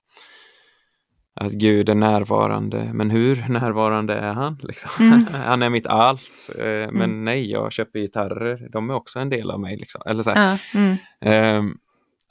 [1.34, 4.58] att Gud är närvarande, men hur närvarande är han?
[4.62, 4.90] Liksom?
[5.06, 5.24] Mm.
[5.46, 7.24] han är mitt allt, eh, men Mm.
[7.24, 9.76] nej, jag köper gitarrer, de är också en del av mig.
[9.76, 10.02] Liksom.
[10.06, 10.30] Eller så.
[10.30, 10.96] Ja, mm.
[11.20, 11.78] Ehm,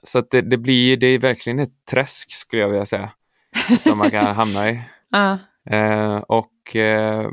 [0.04, 3.10] så att det, det blir, det är verkligen ett träsk skulle jag vilja säga,
[3.80, 4.82] som man kan hamna i.
[5.10, 5.38] ja.
[5.70, 7.30] Eh, och, eh,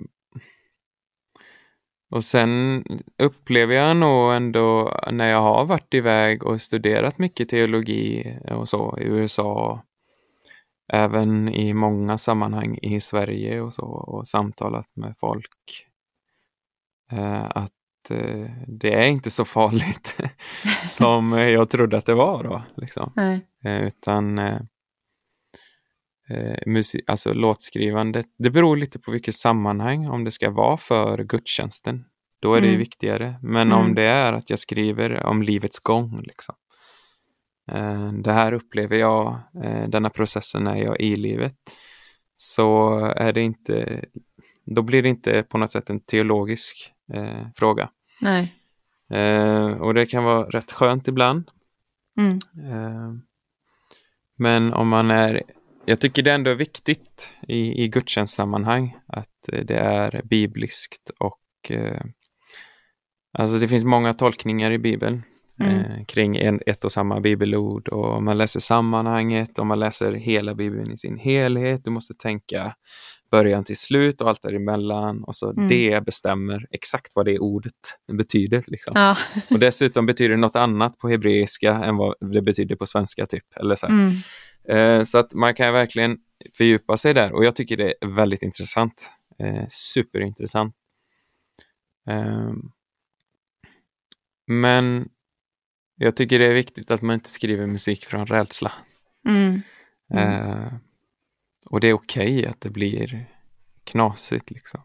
[2.10, 2.84] och sen
[3.18, 8.98] upplever jag nog ändå när jag har varit iväg och studerat mycket teologi och så
[9.00, 9.82] i USA,
[10.88, 15.86] även i många sammanhang i Sverige och så och samtalat med folk,
[17.12, 20.16] eh, att eh, det är inte så farligt
[20.86, 22.62] som jag trodde att det var då.
[22.76, 23.12] Liksom.
[23.64, 24.40] Eh, utan
[26.66, 32.04] musik, alltså låtskrivandet, det beror lite på vilket sammanhang, om det ska vara för gudstjänsten,
[32.40, 32.78] då är det Mm.
[32.78, 33.38] viktigare.
[33.42, 33.78] Men Mm.
[33.78, 36.54] om det är att jag skriver om livets gång, liksom.
[37.68, 41.54] Eh, det här upplever jag, eh, denna processen är jag i livet,
[42.34, 44.04] så är det inte,
[44.64, 47.90] då blir det inte på något sätt en teologisk eh, fråga.
[48.20, 48.54] Nej.
[49.80, 51.50] Och det kan vara rätt skönt ibland.
[52.18, 52.38] Mm.
[54.38, 55.42] Men om man är,
[55.84, 62.02] jag tycker det ändå är viktigt i, i gudstjänstsammanhang att det är bibliskt och eh,
[63.32, 65.22] alltså det finns många tolkningar i Bibeln
[65.60, 65.78] Mm.
[65.78, 70.12] eh, kring en, ett och samma bibelord och om man läser sammanhanget, om man läser
[70.12, 72.74] hela Bibeln i sin helhet, du måste tänka
[73.30, 75.68] början till slut och allt däremellan och så Mm.
[75.68, 77.72] det bestämmer exakt vad det ordet
[78.12, 78.64] betyder.
[78.66, 78.92] Liksom.
[78.96, 79.16] Ja.
[79.50, 83.26] Och dessutom betyder det något annat på hebreiska än vad det betyder på svenska.
[83.26, 83.44] typ.
[83.56, 83.86] Eller så.
[83.86, 84.12] Mm.
[84.68, 86.18] Eh, så att man kan verkligen
[86.54, 89.12] fördjupa sig där och jag tycker det är väldigt intressant.
[89.38, 90.74] Eh, superintressant.
[92.10, 92.52] Eh,
[94.46, 95.08] men
[95.98, 98.72] jag tycker det är viktigt att man inte skriver musik från rädsla.
[99.28, 99.62] Mm.
[100.14, 100.50] Mm.
[100.50, 100.72] Eh,
[101.66, 103.26] och det är okej att det blir
[103.84, 104.80] knasigt liksom.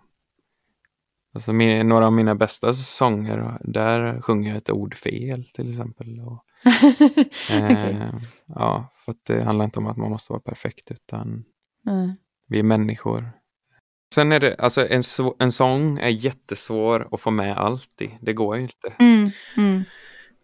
[1.33, 6.19] Alltså min, några av mina bästa sånger, där sjunger jag ett ord fel till exempel.
[6.19, 6.45] Och,
[7.51, 8.13] eh,
[8.45, 11.45] ja, för att det handlar inte om att man måste vara perfekt utan
[11.87, 12.15] Mm.
[12.47, 13.31] vi är människor.
[14.15, 15.01] Sen är det, alltså en,
[15.39, 18.11] en sång är jättesvår att få med alltid.
[18.21, 18.93] Det går ju inte.
[18.99, 19.29] Mm.
[19.57, 19.83] Mm.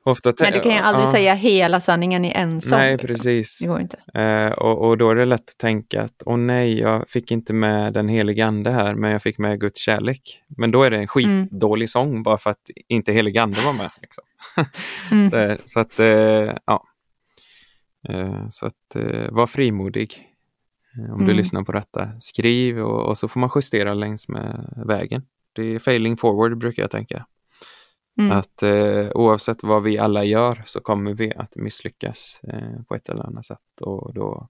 [0.04, 2.80] Ofta Nej, du kan ju aldrig ja, säga hela sanningen i en sång.
[2.80, 3.08] Nej, liksom.
[3.08, 3.60] precis.
[3.60, 3.98] Det går inte.
[4.22, 7.54] Eh, och, och då är det lätt att tänka att åh nej, jag fick inte
[7.54, 10.42] med den helige ande här, men jag fick med Guds kärlek.
[10.58, 13.92] Men då är det en skitdålig sång bara för att inte helige ande var med.
[14.02, 14.24] Liksom.
[15.12, 15.30] Mm.
[15.32, 16.84] så, så att, eh, ja.
[18.10, 20.26] Eh, så att eh, var frimodig.
[20.98, 21.38] Eh, Om du Mm.
[21.38, 25.22] lyssnar på detta, skriv och, och så får man justera längs med vägen.
[25.54, 27.26] Det är failing forward brukar jag tänka.
[28.20, 28.32] Mm.
[28.32, 33.10] Att eh, oavsett vad vi alla gör så kommer vi att misslyckas eh, på ett
[33.10, 33.82] eller annat sätt.
[33.82, 34.48] Och då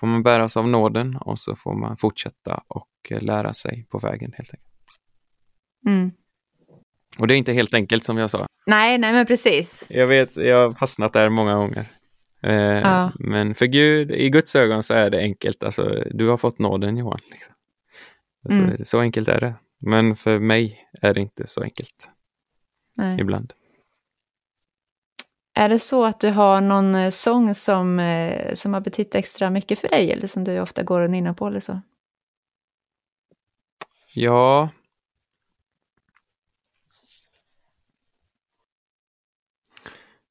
[0.00, 3.98] får man bäras av nåden och så får man fortsätta och eh, lära sig på
[3.98, 4.72] vägen helt enkelt.
[5.86, 6.10] Mm.
[7.18, 8.46] Och det är inte helt enkelt som jag sa.
[8.66, 9.86] Nej, nej men precis.
[9.90, 11.84] Jag vet, jag har fastnat där många gånger.
[12.42, 13.12] Eh, Ja.
[13.18, 15.64] Men för Gud, i Guds ögon så är det enkelt.
[15.64, 17.20] Alltså, du har fått nåden Johan.
[17.30, 17.54] Liksom.
[18.44, 18.76] Alltså, Mm.
[18.84, 19.54] Så enkelt är det.
[19.80, 22.08] Men för mig är det inte så enkelt
[22.98, 23.20] Nej.
[23.20, 23.52] ibland.
[25.54, 29.50] Är det så att du har någon eh, sång som, eh, som har betytt extra
[29.50, 31.80] mycket för dig eller som du ofta går och nynnar på eller så?
[34.14, 34.68] Ja.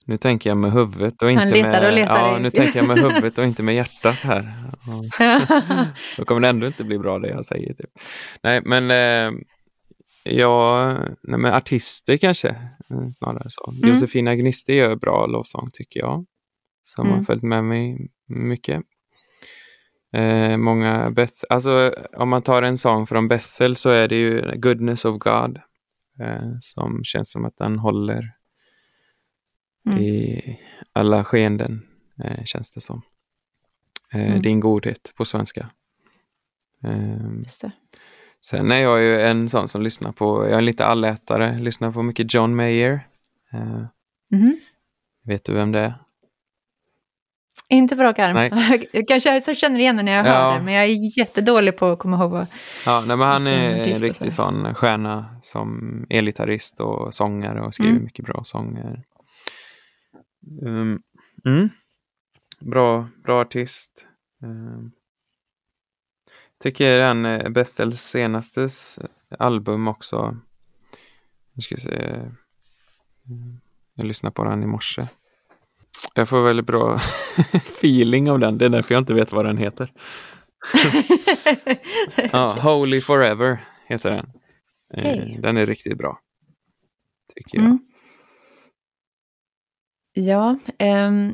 [0.05, 1.85] Nu tänker jag med huvudet och inte letar med...
[1.85, 4.53] och letar ja, i- nu tänker jag med huvudet och inte med hjärtat här.
[6.17, 7.73] Då kommer det ändå inte bli bra det jag säger.
[7.73, 7.89] Typ.
[8.43, 9.39] Nej, men eh,
[10.31, 12.49] ja, nej, men artister kanske.
[12.89, 13.71] eh, Snarare så.
[13.71, 13.89] Mm.
[13.89, 16.25] Josefina Gniste gör bra lovsång tycker jag.
[16.83, 17.25] Som har Mm.
[17.25, 18.83] följt med mig mycket.
[20.13, 24.51] Eh, många Beth, alltså om man tar en sång från Bethel så är det ju
[24.55, 25.59] Goodness of God.
[26.19, 28.33] Eh, som känns som att den håller
[29.85, 29.97] Mm.
[29.99, 30.41] i
[30.93, 31.87] alla skeenden,
[32.23, 33.01] eh, känns det som.
[34.13, 34.41] Eh, Mm.
[34.41, 35.69] Din godhet på svenska.
[38.45, 42.03] Sen är jag ju en sån som lyssnar på, jag är lite allätare, lyssnar på
[42.03, 43.07] mycket John Mayer.
[43.53, 43.85] Eh,
[44.31, 44.55] Mhm.
[45.25, 45.93] vet du vem det är?
[47.69, 48.33] Inte på rak arm.
[48.35, 48.89] Nej.
[48.93, 50.57] Jag kanske så känner igen det när jag hör Ja.
[50.57, 52.47] det, men jag är jättedålig på att komma ihåg vad...
[52.85, 54.43] Ja, nej, men han är en riktig så.
[54.43, 58.03] sån stjärna som elgitarrist och sångare och skriver Mm.
[58.03, 59.03] mycket bra sånger.
[60.61, 61.01] Um,
[61.45, 61.69] mm.
[62.59, 64.05] Bra, bra artist.
[64.43, 64.91] Um,
[66.63, 68.99] tycker den eh, Bethels senaste s-
[69.39, 70.37] album också.
[71.53, 71.95] Nu ska vi se.
[71.95, 73.59] Mm,
[73.95, 75.07] Jag lyssnade på den i morse.
[76.13, 76.95] Jag får väldigt bra
[77.53, 78.57] feeling av den.
[78.57, 79.91] Det är därför jag inte vet vad den heter.
[82.31, 84.31] ja, Holy Forever heter den.
[84.93, 86.19] Eh, Den är riktigt bra.
[87.35, 87.65] Tycker jag.
[87.65, 87.79] Mm.
[90.13, 91.33] Ja, ehm,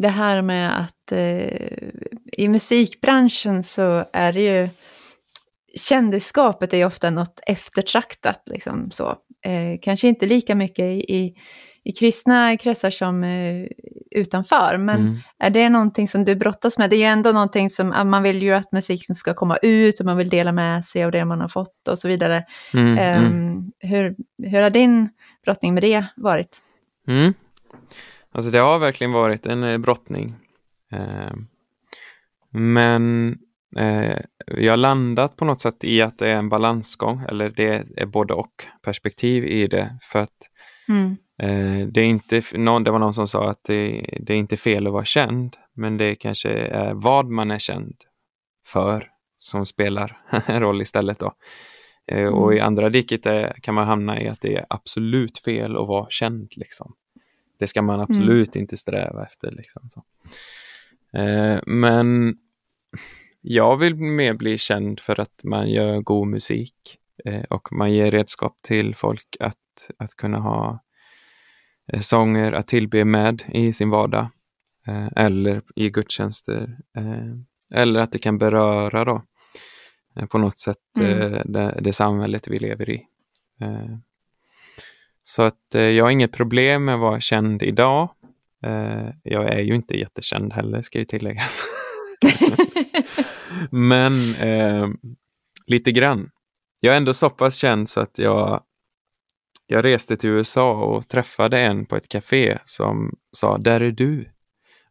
[0.00, 1.78] det här med att eh,
[2.32, 4.68] i musikbranschen så är det ju
[5.76, 8.42] kändisskapet är ju ofta något eftertraktat.
[8.46, 9.08] Liksom, så.
[9.44, 11.34] Eh, kanske inte lika mycket i, i,
[11.84, 13.66] i kristna kretsar som eh,
[14.10, 15.18] utanför, men Mm.
[15.38, 16.90] är det någonting som du brottas med?
[16.90, 20.06] Det är ju ändå någonting som, man vill ju att musiken ska komma ut och
[20.06, 22.44] man vill dela med sig av det man har fått och så vidare.
[22.74, 22.98] Mm, mm.
[22.98, 25.08] Ehm, hur, hur har din
[25.44, 26.58] brottning med det varit?
[28.30, 28.38] Mm.
[28.38, 30.34] Alltså det har verkligen varit en eh, brottning.
[30.92, 31.32] Eh,
[32.50, 33.36] men
[33.76, 37.86] eh, jag har landat på något sätt i att det är en balansgång, eller det
[37.96, 39.98] är både och perspektiv i det.
[40.02, 40.50] För att
[40.90, 41.16] Mm.
[41.92, 44.86] det är inte, någon, det var någon som sa att det, det är inte fel
[44.86, 47.96] att vara känd, men det kanske är vad man är känd
[48.66, 50.20] för som spelar
[50.60, 51.18] roll istället.
[51.18, 51.32] Då.
[52.12, 55.76] Eh, och i andra diket är, kan man hamna i att det är absolut fel
[55.76, 56.52] att vara känd.
[56.56, 56.92] Liksom.
[57.58, 59.50] Det ska man absolut inte sträva efter.
[59.50, 60.04] Liksom, så.
[61.18, 62.36] Eh, men
[63.40, 68.10] jag vill mer bli känd för att man gör god musik eh, och man ger
[68.10, 70.84] redskap till folk att, att kunna ha
[71.92, 74.28] eh, sånger att tillbe med i sin vardag
[74.86, 76.78] eh, eller i gudstjänster.
[76.96, 77.34] Eh,
[77.80, 79.22] eller att det kan beröra då
[80.16, 81.52] eh, på något sätt Mm.
[81.52, 83.06] det, det samhället vi lever i.
[85.28, 88.10] Eh, så att eh, jag har inget problem med att vara känd idag.
[88.64, 91.62] Eh, jag är ju inte jättekänd heller, ska ju tilläggas.
[93.70, 94.88] Men eh,
[95.66, 96.30] lite grann.
[96.80, 98.62] Jag är ändå så pass känd så att jag,
[99.66, 104.28] jag reste till USA och träffade en på ett café som sa ”Där är du”.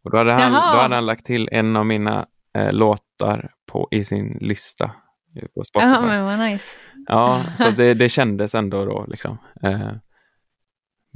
[0.04, 0.74] Och då hade han, Jaha.
[0.74, 4.92] då hade han lagt till en av mina eh, låtar på, i sin lista
[5.56, 5.92] på Spotify.
[5.92, 6.80] Ja, men vad nice.
[7.08, 9.38] Ja, så det, det kändes ändå då liksom.
[9.64, 9.92] Eh,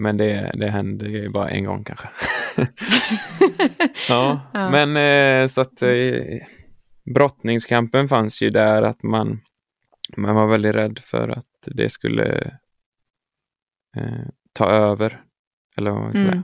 [0.02, 2.10] men det, det hände ju bara en gång kanske.
[4.10, 4.70] ja, Ja.
[4.70, 6.22] men eh, så att eh,
[7.14, 9.42] brottningskampen fanns ju där att man,
[10.18, 12.58] man var väldigt rädd för att det skulle
[13.98, 15.22] eh, ta över.
[15.78, 16.16] Eller vad.
[16.16, 16.44] Mm.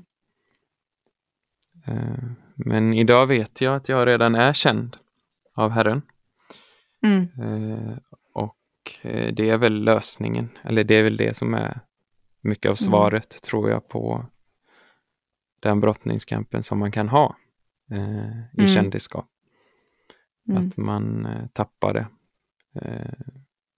[1.88, 2.24] Eh,
[2.56, 4.98] men idag vet jag att jag redan är känd
[5.56, 6.02] av Herren.
[7.04, 7.22] Mm.
[7.42, 7.98] Eh,
[8.34, 8.56] och
[9.02, 11.82] eh, det är väl lösningen, eller det är väl det som är
[12.42, 14.26] mycket av svaret tror jag på
[15.60, 17.36] den brottningskampen som man kan ha
[17.92, 17.98] eh,
[18.54, 18.68] i Mm.
[18.68, 19.30] kändisskap.
[20.50, 20.68] Mm.
[20.68, 22.08] Att man eh, tappar det.
[22.82, 23.12] Eh,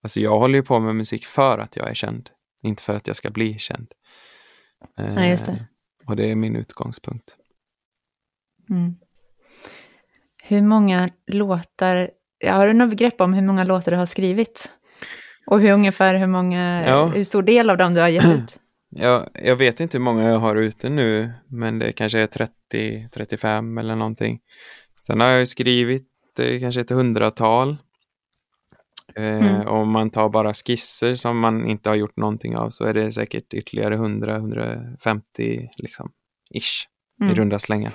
[0.03, 2.29] alltså jag håller ju på med musik för att jag är känd,
[2.61, 3.93] inte för att jag ska bli känd.
[4.97, 5.65] Eh, Ja, det.
[6.05, 7.37] Och det är min utgångspunkt.
[8.69, 8.95] Mm.
[10.43, 12.11] Hur många låtar,
[12.47, 14.71] har du något begrepp om hur många låtar du har skrivit?
[15.49, 17.05] Och hur ungefär hur många, Ja.
[17.05, 18.59] hur stor del av dem du har gett ut?
[18.89, 22.27] Jag, jag vet inte hur många jag har ute nu, men det kanske är
[22.73, 24.39] 30-35 eller någonting.
[24.99, 26.07] Sen har jag skrivit
[26.39, 27.69] eh, kanske ett hundratal.
[27.69, 29.67] Eh, Mm.
[29.67, 33.11] Om man tar bara skisser som man inte har gjort någonting av så är det
[33.11, 36.11] säkert ytterligare 100-150 liksom,
[36.53, 36.87] ish,
[37.21, 37.35] i Mm.
[37.35, 37.91] runda slängar.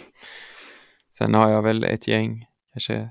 [1.19, 3.09] Sen har jag väl ett gäng, kanske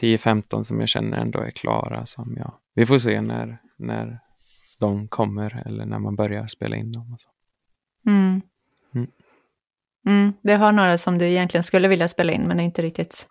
[0.00, 2.06] 10-15 som jag känner ändå är klara.
[2.06, 4.18] Som jag, vi får se när, när
[4.80, 7.12] de kommer eller när man börjar spela in dem.
[7.12, 7.28] Och så.
[8.06, 8.42] Mm.
[8.94, 9.10] Mm.
[10.06, 10.32] Mm.
[10.42, 13.28] Du har några som du egentligen skulle vilja spela in men inte riktigt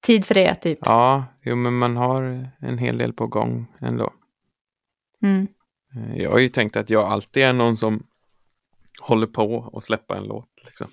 [0.00, 0.78] tid för det, typ.
[0.82, 4.12] Ja, jo, men man har en hel del på gång ändå.
[5.22, 5.48] Mm.
[5.94, 8.02] Eh, Jag har ju tänkt att jag alltid är någon som
[9.00, 10.48] håller på att släppa en låt.
[10.64, 10.86] Liksom.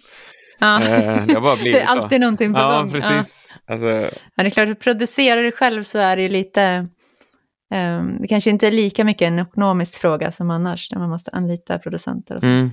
[0.64, 0.82] Ja.
[0.82, 2.22] Eh, Det har bara blivit det är alltid så.
[2.22, 2.92] någonting på Ja, gång.
[2.92, 3.50] precis.
[3.66, 4.10] Alltså, Ja.
[4.36, 6.88] Ja, det är klart, att producera det själv så är det ju lite...
[7.74, 11.32] ehm, det kanske inte är lika mycket en ekonomisk fråga som annars, när man måste
[11.32, 12.50] anlita producenter och så.
[12.50, 12.70] mm.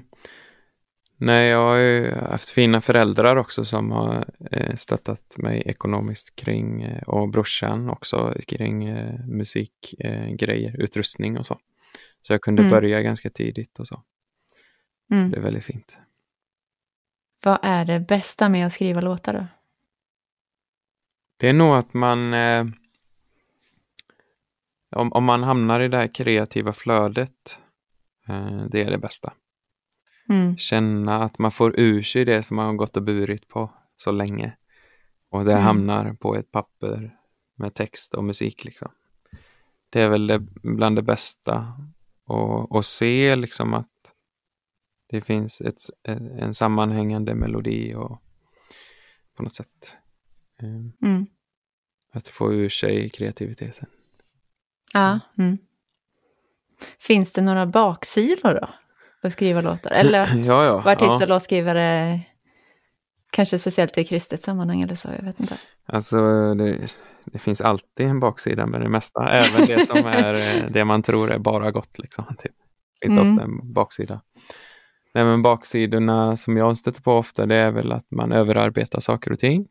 [1.22, 6.82] Nej, jag har ju haft fina föräldrar också som har eh, stöttat mig ekonomiskt kring,
[6.82, 11.58] eh, och brorsan också, kring eh, musikgrejer, eh, grejer, utrustning och så.
[12.22, 12.70] Så jag kunde Mm.
[12.70, 14.02] börja ganska tidigt och så.
[15.12, 15.30] Mm.
[15.30, 15.98] Det är väldigt fint.
[17.42, 19.46] Vad är det bästa med att skriva låtar då?
[21.36, 22.66] Det är nog att man eh,
[24.96, 27.58] om, om man hamnar i det här kreativa flödet,
[28.28, 29.32] eh, det är det bästa.
[30.28, 30.56] Mm.
[30.56, 34.10] Känna att man får ur sig det som man har gått och burit på så
[34.10, 34.56] länge.
[35.30, 35.64] Och det Mm.
[35.64, 37.16] hamnar på ett papper
[37.56, 38.64] med text och musik.
[38.64, 38.88] Liksom.
[39.90, 41.72] Det är väl det, bland det bästa.
[42.24, 44.09] Och, och se liksom att
[45.10, 45.80] det finns ett,
[46.38, 48.22] en sammanhängande melodi och
[49.36, 49.94] på något sätt.
[50.62, 51.26] eh, Mm.
[52.12, 53.86] att få ur sig kreativiteten.
[54.92, 55.20] Ja.
[55.38, 55.58] Mm.
[56.98, 58.68] Finns det några baksidor då?
[59.22, 59.90] Att skriva låtar?
[59.90, 61.22] Eller ja, ja, vara artist ja.
[61.22, 62.20] och låtskrivare,
[63.32, 65.56] kanske speciellt i kristet sammanhang eller så, jag vet inte.
[65.86, 66.86] Alltså det,
[67.24, 70.34] det finns alltid en baksida med det mesta, även det som är
[70.64, 71.98] eh, det man tror är bara gott.
[71.98, 72.52] Liksom, typ.
[73.02, 73.32] Finns Mm.
[73.32, 74.20] ofta en baksida.
[75.14, 79.32] Nej, men baksidorna som jag stöter på ofta det är väl att man överarbetar saker
[79.32, 79.66] och ting.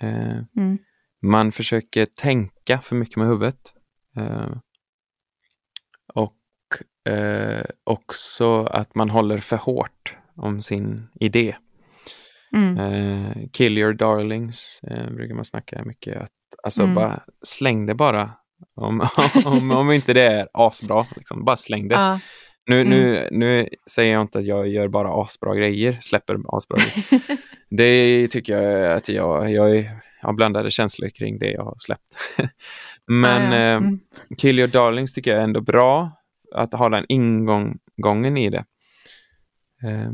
[0.00, 0.78] Eh, Mm.
[1.22, 3.74] man försöker tänka för mycket med huvudet.
[4.16, 4.50] Eh,
[6.14, 11.56] och eh, också att man håller för hårt om sin idé.
[12.56, 12.78] Mm.
[12.78, 16.16] Eh, kill your darlings eh, brukar man snacka mycket.
[16.22, 16.30] Att,
[16.62, 16.94] alltså Mm.
[16.94, 18.30] bara släng det bara.
[18.74, 19.08] Om,
[19.44, 21.94] om, om inte det är asbra, liksom, bara släng det.
[21.94, 22.20] Ja.
[22.68, 22.88] Nu, Mm.
[22.90, 27.20] nu, nu säger jag inte att jag gör bara asbra grejer, släpper asbra grejer.
[27.70, 29.84] Det tycker jag att jag, jag
[30.22, 32.16] har blandade känslor kring det jag har släppt.
[33.06, 33.64] Men Ja, ja.
[33.70, 33.98] eh, Mm.
[34.38, 36.10] Kill Your Darlings tycker jag är ändå bra
[36.54, 38.64] att ha den ingången i det.
[39.84, 40.10] Eh,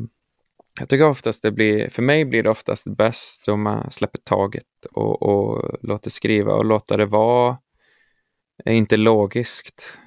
[0.80, 4.64] jag tycker oftast det blir, för mig blir det oftast bäst om man släpper taget
[4.92, 7.56] och, och låter skriva och låta det vara
[8.64, 10.03] eh, inte logiskt eh,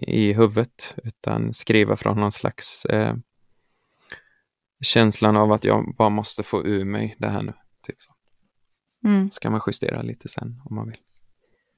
[0.00, 3.14] i huvudet utan skriva från någon slags eh,
[4.80, 7.52] känslan av att jag bara måste få ur mig det här nu.
[7.86, 7.96] Typ.
[8.02, 8.12] så.
[9.08, 9.30] Mm.
[9.30, 10.98] Så kan man justera lite sen om man vill.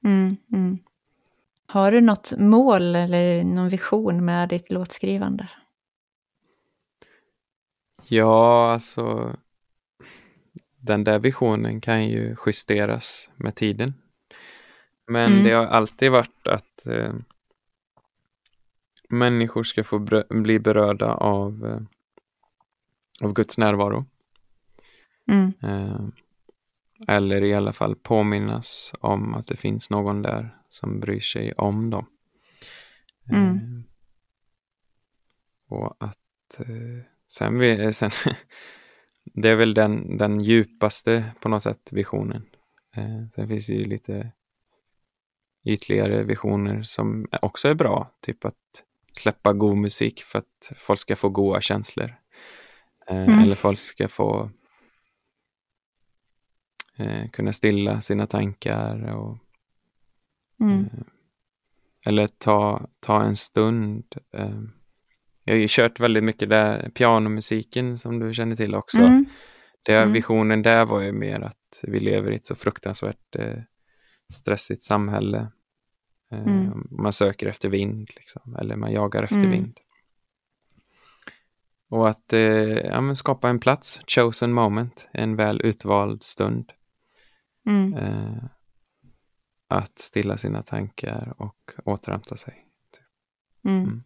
[0.05, 0.37] Mm.
[0.53, 0.77] Mm.
[1.67, 5.49] Har du något mål eller någon vision med ditt låtskrivande?
[8.07, 9.35] Ja, alltså
[10.77, 13.93] den där visionen kan ju justeras med tiden.
[15.07, 15.43] Men Mm.
[15.43, 17.13] det har alltid varit att eh,
[19.09, 19.99] människor ska få
[20.29, 21.81] bli berörda av, eh,
[23.27, 24.05] av Guds närvaro.
[25.31, 25.53] Mm.
[25.61, 26.07] Eh,
[27.07, 31.89] eller i alla fall påminnas om att det finns någon där som bryr sig om
[31.89, 32.05] dem.
[33.31, 33.55] Mm.
[33.55, 33.83] Eh,
[35.69, 36.61] och att
[37.27, 38.11] sen, vi, sen
[39.23, 42.45] det är väl den, den djupaste på något sätt visionen.
[43.35, 44.31] Sen finns det ju lite
[45.63, 48.11] ytligare visioner som också är bra.
[48.21, 48.83] Typ att
[49.17, 52.15] släppa god musik för att folk ska få goda känslor.
[53.09, 53.39] Eh, Mm.
[53.39, 54.49] Eller folk ska få
[56.97, 59.37] eh, kunna stilla sina tankar och
[60.61, 60.79] Mm.
[60.85, 60.99] Eh,
[62.05, 64.03] Eller ta, ta en stund.
[64.33, 64.59] eh.
[65.43, 68.97] Jag har ju kört väldigt mycket där, pianomusiken som du känner till också.
[68.97, 69.25] Mm.
[69.83, 70.13] Det, Mm.
[70.13, 73.57] Visionen där var ju mer att vi lever i ett så fruktansvärt eh,
[74.33, 75.51] stressigt samhälle.
[76.37, 76.87] Mm.
[76.91, 79.51] Man söker efter vind, liksom, eller man jagar efter Mm.
[79.51, 79.79] vind.
[81.89, 86.71] Och att eh, ja, skapa en plats, chosen moment, en väl utvald stund.
[87.65, 87.93] Mm.
[87.93, 88.43] Eh,
[89.67, 92.65] att stilla sina tankar och återhämta sig.
[93.65, 93.83] Mm.
[93.83, 94.03] Mm.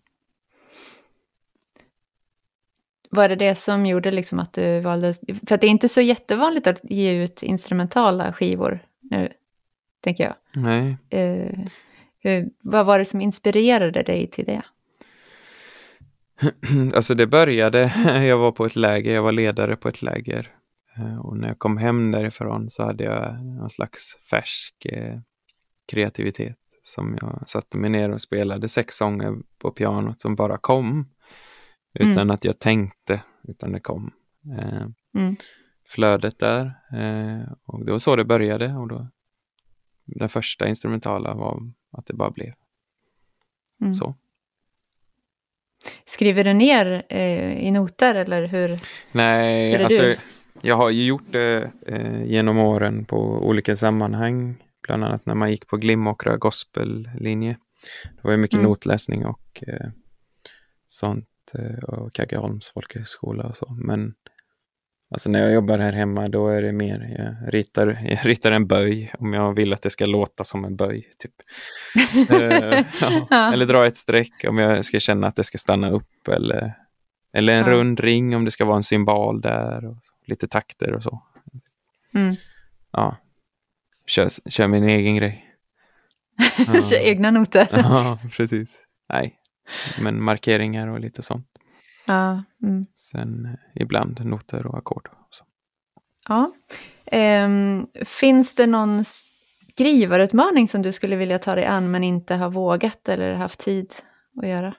[3.10, 5.14] Var det det som gjorde liksom att du valde...
[5.48, 9.34] För att det är inte så jättevanligt att ge ut instrumentala skivor nu,
[10.02, 10.36] tänker jag.
[10.64, 11.60] Nej, Eh,
[12.20, 14.62] hur, vad var det som inspirerade dig till det?
[16.96, 17.80] alltså det började,
[18.28, 20.52] jag var på ett läger, jag var ledare på ett läger.
[20.98, 25.20] Eh, Och när jag kom hem därifrån så hade jag någon slags färsk eh,
[25.92, 31.10] kreativitet som jag satte mig ner och spelade sex sånger på pianot som bara kom.
[31.94, 32.32] Utan Mm.
[32.32, 34.12] att jag tänkte, utan det kom.
[34.60, 34.88] Eh,
[35.22, 35.36] Mm.
[35.90, 36.74] flödet där.
[37.66, 38.74] Och det var så det började.
[38.74, 39.08] Och då,
[40.06, 41.60] den första instrumentala var
[41.92, 42.54] att det bara blev
[43.82, 43.94] Mm.
[43.94, 44.16] så.
[46.06, 48.80] Skriver du ner eh, i noter eller hur?
[49.12, 50.18] Nej, det alltså du?
[50.62, 53.18] jag har ju gjort det eh, genom åren på
[53.48, 54.56] olika sammanhang.
[54.88, 57.58] Bland annat när man gick på Glimåkra gospellinje.
[58.16, 58.66] Det var ju mycket Mm.
[58.70, 59.90] notläsning och eh,
[60.86, 61.30] sånt.
[61.54, 63.78] Eh, och Kaggeholms folkhögskola och så.
[63.80, 64.14] Men
[65.12, 68.68] alltså när jag jobbar här hemma då är det mer, jag ritar, jag ritar en
[68.68, 71.10] böj om jag vill att det ska låta som en böj.
[71.20, 71.34] Typ.
[72.32, 73.28] Eh, ja.
[73.30, 73.54] Ja.
[73.54, 76.28] Eller dra ett streck om jag ska känna att det ska stanna upp.
[76.28, 76.74] Eller,
[77.34, 77.72] eller en Ja.
[77.72, 79.86] rund ring om det ska vara en symbol där.
[79.86, 80.14] Och så.
[80.26, 81.22] Lite takter och så.
[82.14, 82.36] Mm.
[82.92, 83.18] Ja.
[84.06, 85.44] Kör, kör min egen grej.
[86.90, 87.68] Kör egna noter.
[87.72, 88.78] Ja, precis.
[89.14, 89.36] Nej,
[90.02, 91.48] men markeringar och lite sånt.
[92.08, 92.44] Ja.
[92.64, 92.86] Mm.
[92.96, 95.10] Sen eh, ibland noter och ackord.
[96.28, 96.52] ja.
[97.12, 102.50] Ehm, finns det någon skrivarutmaning som du skulle vilja ta dig an men inte har
[102.50, 103.94] vågat eller haft tid
[104.42, 104.76] att göra?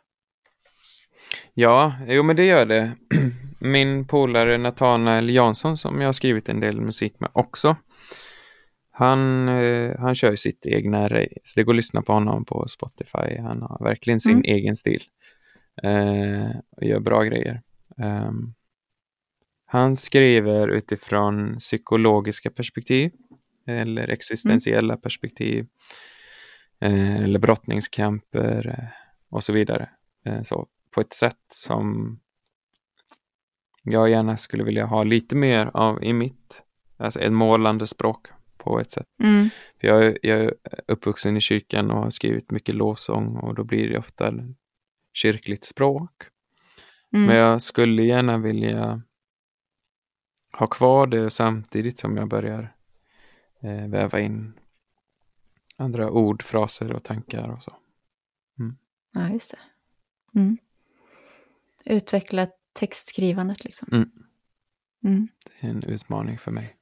[1.54, 2.92] Ja, jo men det gör det.
[3.60, 7.76] Min polare Nathanael Jansson som jag har skrivit en del musik med också.
[8.90, 11.52] han, eh, han kör sitt egna race.
[11.56, 13.38] Det går att lyssna på honom på Spotify.
[13.40, 14.42] Han har verkligen sin Mm.
[14.44, 15.02] egen stil.
[15.82, 17.62] Eh, och gör bra grejer.
[17.98, 18.54] Ehm,
[19.66, 23.10] han skriver utifrån psykologiska perspektiv
[23.66, 25.66] eller existentiella perspektiv
[26.80, 28.88] eh, eller brottningskamper eh,
[29.30, 29.90] och så vidare.
[30.24, 32.18] Eh, så på ett sätt som
[33.82, 36.62] jag gärna skulle vilja ha lite mer av i mitt,
[36.96, 38.26] alltså ett målande språk
[38.56, 39.06] på ett sätt.
[39.22, 39.48] Mm.
[39.80, 40.54] För jag, är- jag är
[40.86, 44.32] uppvuxen i kyrkan och har skrivit mycket lovsång och då blir det ofta
[45.18, 46.22] kyrkligt språk.
[47.12, 47.26] Mm.
[47.26, 49.02] Men jag skulle gärna vilja
[50.58, 52.74] ha kvar det samtidigt som jag börjar
[53.62, 54.52] eh, väva in
[55.76, 57.76] andra ord, fraser och tankar och så.
[59.12, 59.58] Ja, just det.
[60.40, 60.58] Mm.
[61.84, 63.88] Utveckla textskrivandet liksom.
[63.92, 64.10] Mm.
[65.04, 65.28] Mm.
[65.44, 66.74] Det är en utmaning för mig.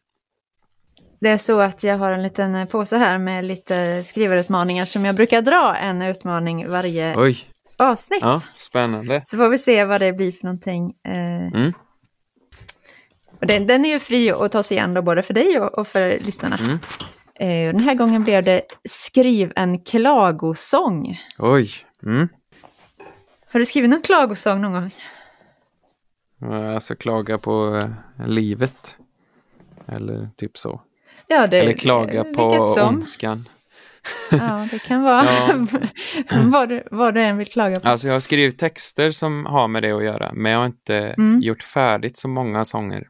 [1.20, 5.04] Det är så att jag har en liten eh, påse här med lite skrivarutmaningar som
[5.04, 7.44] jag brukar dra en utmaning varje Oj,
[7.76, 8.22] avsnitt.
[8.22, 9.20] ja, spännande.
[9.24, 10.94] Så får vi se vad det blir för någonting.
[11.04, 11.72] Eh, Mm.
[13.40, 15.78] och den, den är ju fri att ta sig igen då, både för dig och,
[15.78, 16.56] och för lyssnarna.
[16.56, 16.78] Mm.
[17.34, 21.20] Eh, den här gången blev det Skriv en klagosång.
[21.38, 21.70] Oj,
[22.02, 22.28] mm.
[23.52, 24.90] Har du skrivit någon klagosång någon gång?
[26.74, 27.80] alltså klaga på
[28.18, 28.98] eh, livet.
[29.86, 30.80] Eller typ så.
[31.26, 33.48] Ja, det, Eller klaga på ondskan.
[34.30, 35.66] Ja, det kan vara Ja.
[36.44, 37.88] vad, du, vad du än vill klaga på.
[37.88, 40.96] Alltså jag har skrivit texter som har med det att göra, men jag har inte
[41.18, 41.40] Mm.
[41.42, 43.08] gjort färdigt så många sånger.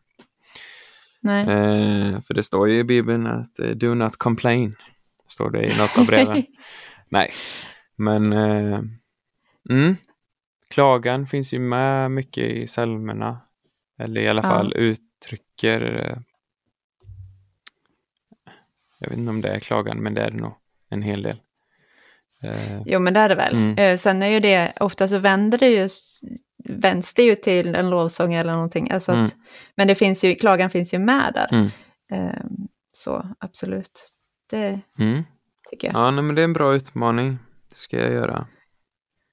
[1.28, 4.76] Eh, för det står ju i Bibeln att eh, do not complain.
[5.26, 6.44] Står det i något av breven.
[7.08, 7.30] Nej,
[7.96, 8.80] men eh,
[9.70, 9.96] mm,
[10.70, 13.40] klagan finns ju med mycket i psalmerna.
[13.98, 14.48] Eller i alla Ja.
[14.48, 16.18] fall uttrycker eh,
[18.98, 20.52] jag vet inte om det är klagan, men det är det nog
[20.88, 21.40] en hel del.
[22.42, 23.54] Eh, Jo, men det är det väl.
[23.54, 23.78] Mm.
[23.78, 25.88] Eh, sen är ju det, ofta så vänder det ju,
[26.64, 28.90] vänds det ju till en lovsång eller någonting.
[28.90, 29.30] Alltså att, Mm.
[29.74, 31.48] Men det finns ju, klagan finns ju med där.
[31.52, 31.70] Mm.
[32.12, 32.40] Eh,
[32.92, 34.12] så absolut,
[34.50, 35.24] det mm.
[35.70, 35.96] tycker jag.
[35.96, 37.38] Ja, nej, men det är en bra utmaning.
[37.68, 38.46] Det ska jag göra.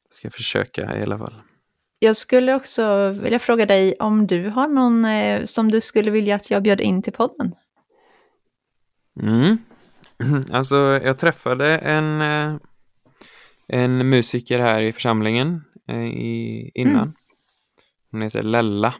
[0.10, 1.42] Ska jag försöka i alla fall.
[2.00, 6.36] Jag skulle också vilja fråga dig om du har någon eh, som du skulle vilja
[6.36, 7.56] att jag bjöd in till podden?
[9.22, 9.58] Mm.
[10.52, 12.56] Alltså, jag träffade en, eh,
[13.68, 16.96] en musiker här i församlingen eh, i, innan.
[17.04, 17.14] Mm.
[18.12, 18.94] Hon heter Lella.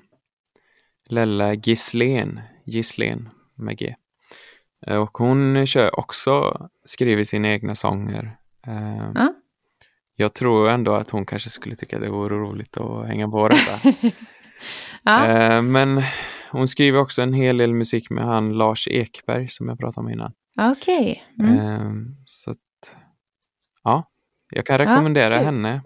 [1.10, 2.40] Lella Gislén.
[2.66, 3.96] Gislén med G.
[4.88, 8.38] Eh, Och hon kör också, skriver sina egna sånger.
[9.16, 9.34] Ja.
[10.16, 13.80] Jag tror ändå att hon kanske skulle tycka det vore roligt att hänga på detta.
[15.04, 16.02] Ja, Men
[16.52, 20.14] hon skriver också en hel del musik med han Lars Ekberg som jag pratade om
[20.14, 20.34] innan.
[20.58, 21.24] Okej.
[21.40, 21.60] Mm.
[21.60, 22.58] Ehm, Så att,
[23.84, 24.10] ja,
[24.52, 25.46] jag kan rekommendera kul.
[25.46, 25.82] henne.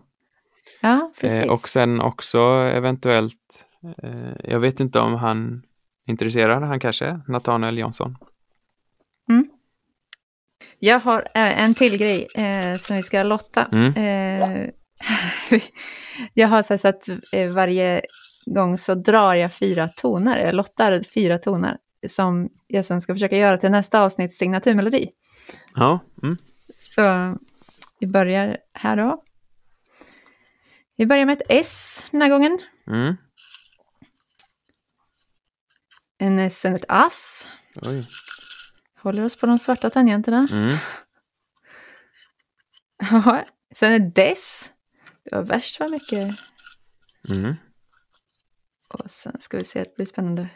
[0.82, 1.40] Ja, precis.
[1.40, 2.40] Eh, Och sen också
[2.74, 3.66] eventuellt,
[4.04, 5.64] eh, jag vet inte om han
[6.06, 8.18] är intresserad, han kanske Nathanael Jansson.
[10.80, 13.66] Jag har eh, en till grej eh, som vi ska lotta.
[13.72, 13.94] Mm.
[13.94, 14.70] Eh,
[16.34, 17.10] jag har så, att
[17.56, 18.02] varje
[18.46, 21.78] gång så drar jag fyra toner, jag lottar fyra toner
[22.08, 25.10] som jag sen ska försöka göra till nästa avsnitts signaturmelodi.
[25.76, 26.38] Ja, mm.
[26.78, 27.36] Så
[28.00, 29.24] vi börjar här då.
[30.96, 32.60] Vi börjar med ett S den här gången.
[32.88, 33.16] Mm.
[36.18, 37.48] En S, sen ett ass.
[37.76, 38.08] Oj.
[39.00, 40.48] Håller oss på de svarta tangenterna.
[40.52, 40.78] Mm.
[43.12, 44.72] Ja, sen ett dess.
[45.24, 46.40] Det var värst vad mycket.
[47.30, 47.56] Mm.
[48.90, 50.50] Och sen ska vi se, det blir spännande.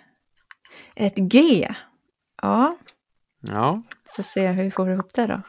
[0.95, 1.67] Ett G.
[2.41, 2.77] Ja,
[3.47, 3.81] Ja,
[4.15, 5.41] får se hur vi får ihop det då.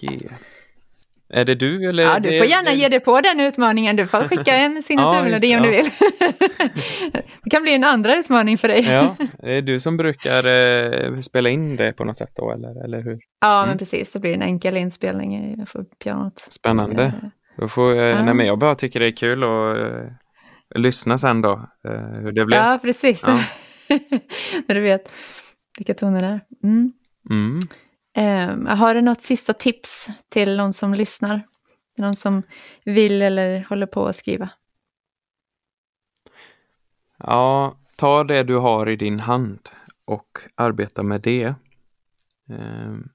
[0.00, 0.08] G.
[1.28, 2.02] Är det du eller?
[2.02, 3.96] Ja, du får gärna det- ge dig på den utmaningen.
[3.96, 6.32] Du får skicka en signaturmelodi Ja, om just du vill.
[7.44, 8.80] det kan bli en andra utmaning för dig.
[8.90, 12.84] Ja, det är du som brukar eh, spela in det på något sätt då, eller,
[12.84, 13.18] eller hur?
[13.40, 13.78] Ja, men Mm.
[13.78, 14.12] precis.
[14.12, 16.38] Det blir en enkel inspelning för pianot.
[16.38, 17.12] Spännande.
[17.58, 18.22] Då får, eh, Ja.
[18.24, 20.10] nej, men jag bara tycker det är kul att eh,
[20.74, 21.52] lyssna sen då,
[21.88, 22.60] eh, hur det blev.
[22.60, 23.22] Ja, precis.
[23.26, 23.38] Ja.
[24.66, 25.12] Du vet
[25.78, 26.40] vilka toner det är.
[26.62, 26.92] Mm.
[27.30, 27.60] Mm.
[28.16, 31.46] Eh, har du något sista tips till någon som lyssnar?
[31.98, 32.42] Någon som
[32.84, 34.48] vill eller håller på att skriva?
[37.18, 39.68] Ja, ta det du har i din hand
[40.04, 41.54] och arbeta med det.
[42.48, 43.08] Ehm.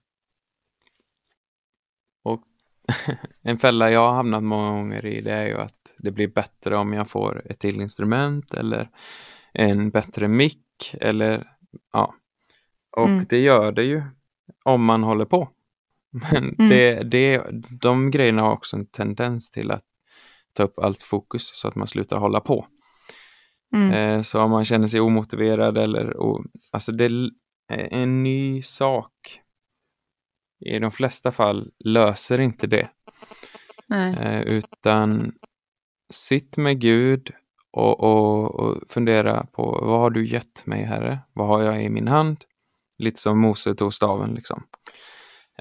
[2.23, 2.43] Och
[3.41, 6.77] en fälla jag har hamnat många gånger i det är ju att det blir bättre
[6.77, 8.89] om jag får ett till instrument eller
[9.53, 11.47] en bättre mick eller
[11.93, 12.15] ja.
[12.97, 13.25] Och Mm.
[13.29, 14.03] det gör det ju.
[14.65, 15.49] om man håller på.
[16.31, 16.69] Men Mm.
[16.69, 17.45] det, det,
[17.81, 19.83] de grejerna har också en tendens till att
[20.53, 22.67] ta upp allt fokus så att man slutar hålla på.
[23.75, 23.91] Mm.
[23.91, 27.29] Eh, så om man känner sig omotiverad eller o, alltså det är
[27.93, 29.41] en ny sak
[30.65, 32.89] i de flesta fall löser inte det.
[33.93, 35.31] Eh, utan
[36.09, 37.31] sitt med Gud
[37.71, 41.19] och, och, och fundera på vad har du gett mig Herre?
[41.33, 42.45] Vad har jag i min hand?
[42.97, 44.63] Lite som Mose tog staven liksom.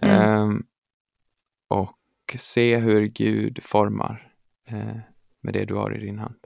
[0.03, 0.21] Mm.
[0.21, 0.63] Ehm,
[1.69, 4.33] och se hur Gud formar
[4.67, 4.97] eh,
[5.41, 6.39] med det du har i din hand.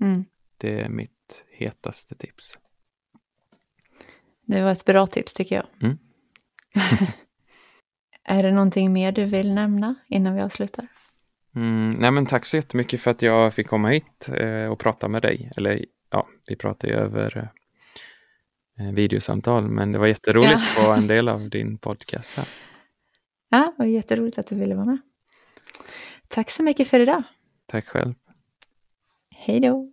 [0.00, 0.24] Mm.
[0.58, 2.58] Det är mitt hetaste tips.
[4.46, 5.66] Det var ett bra tips tycker jag.
[5.82, 5.98] Mm.
[8.24, 10.88] är det någonting mer du vill nämna innan vi avslutar?
[11.54, 15.08] Mm, nej men tack så jättemycket för att jag fick komma hit eh, och prata
[15.08, 15.50] med dig.
[15.56, 17.50] Eller ja, vi pratar ju över
[18.80, 20.80] eh, videosamtal, men det var jätteroligt Ja.
[20.82, 22.48] att vara en del av din podcast här.
[23.48, 24.98] Ja, det var jätteroligt att du ville vara med.
[26.28, 27.22] Tack så mycket för idag.
[27.66, 28.14] Tack själv.
[29.30, 29.92] Hej då!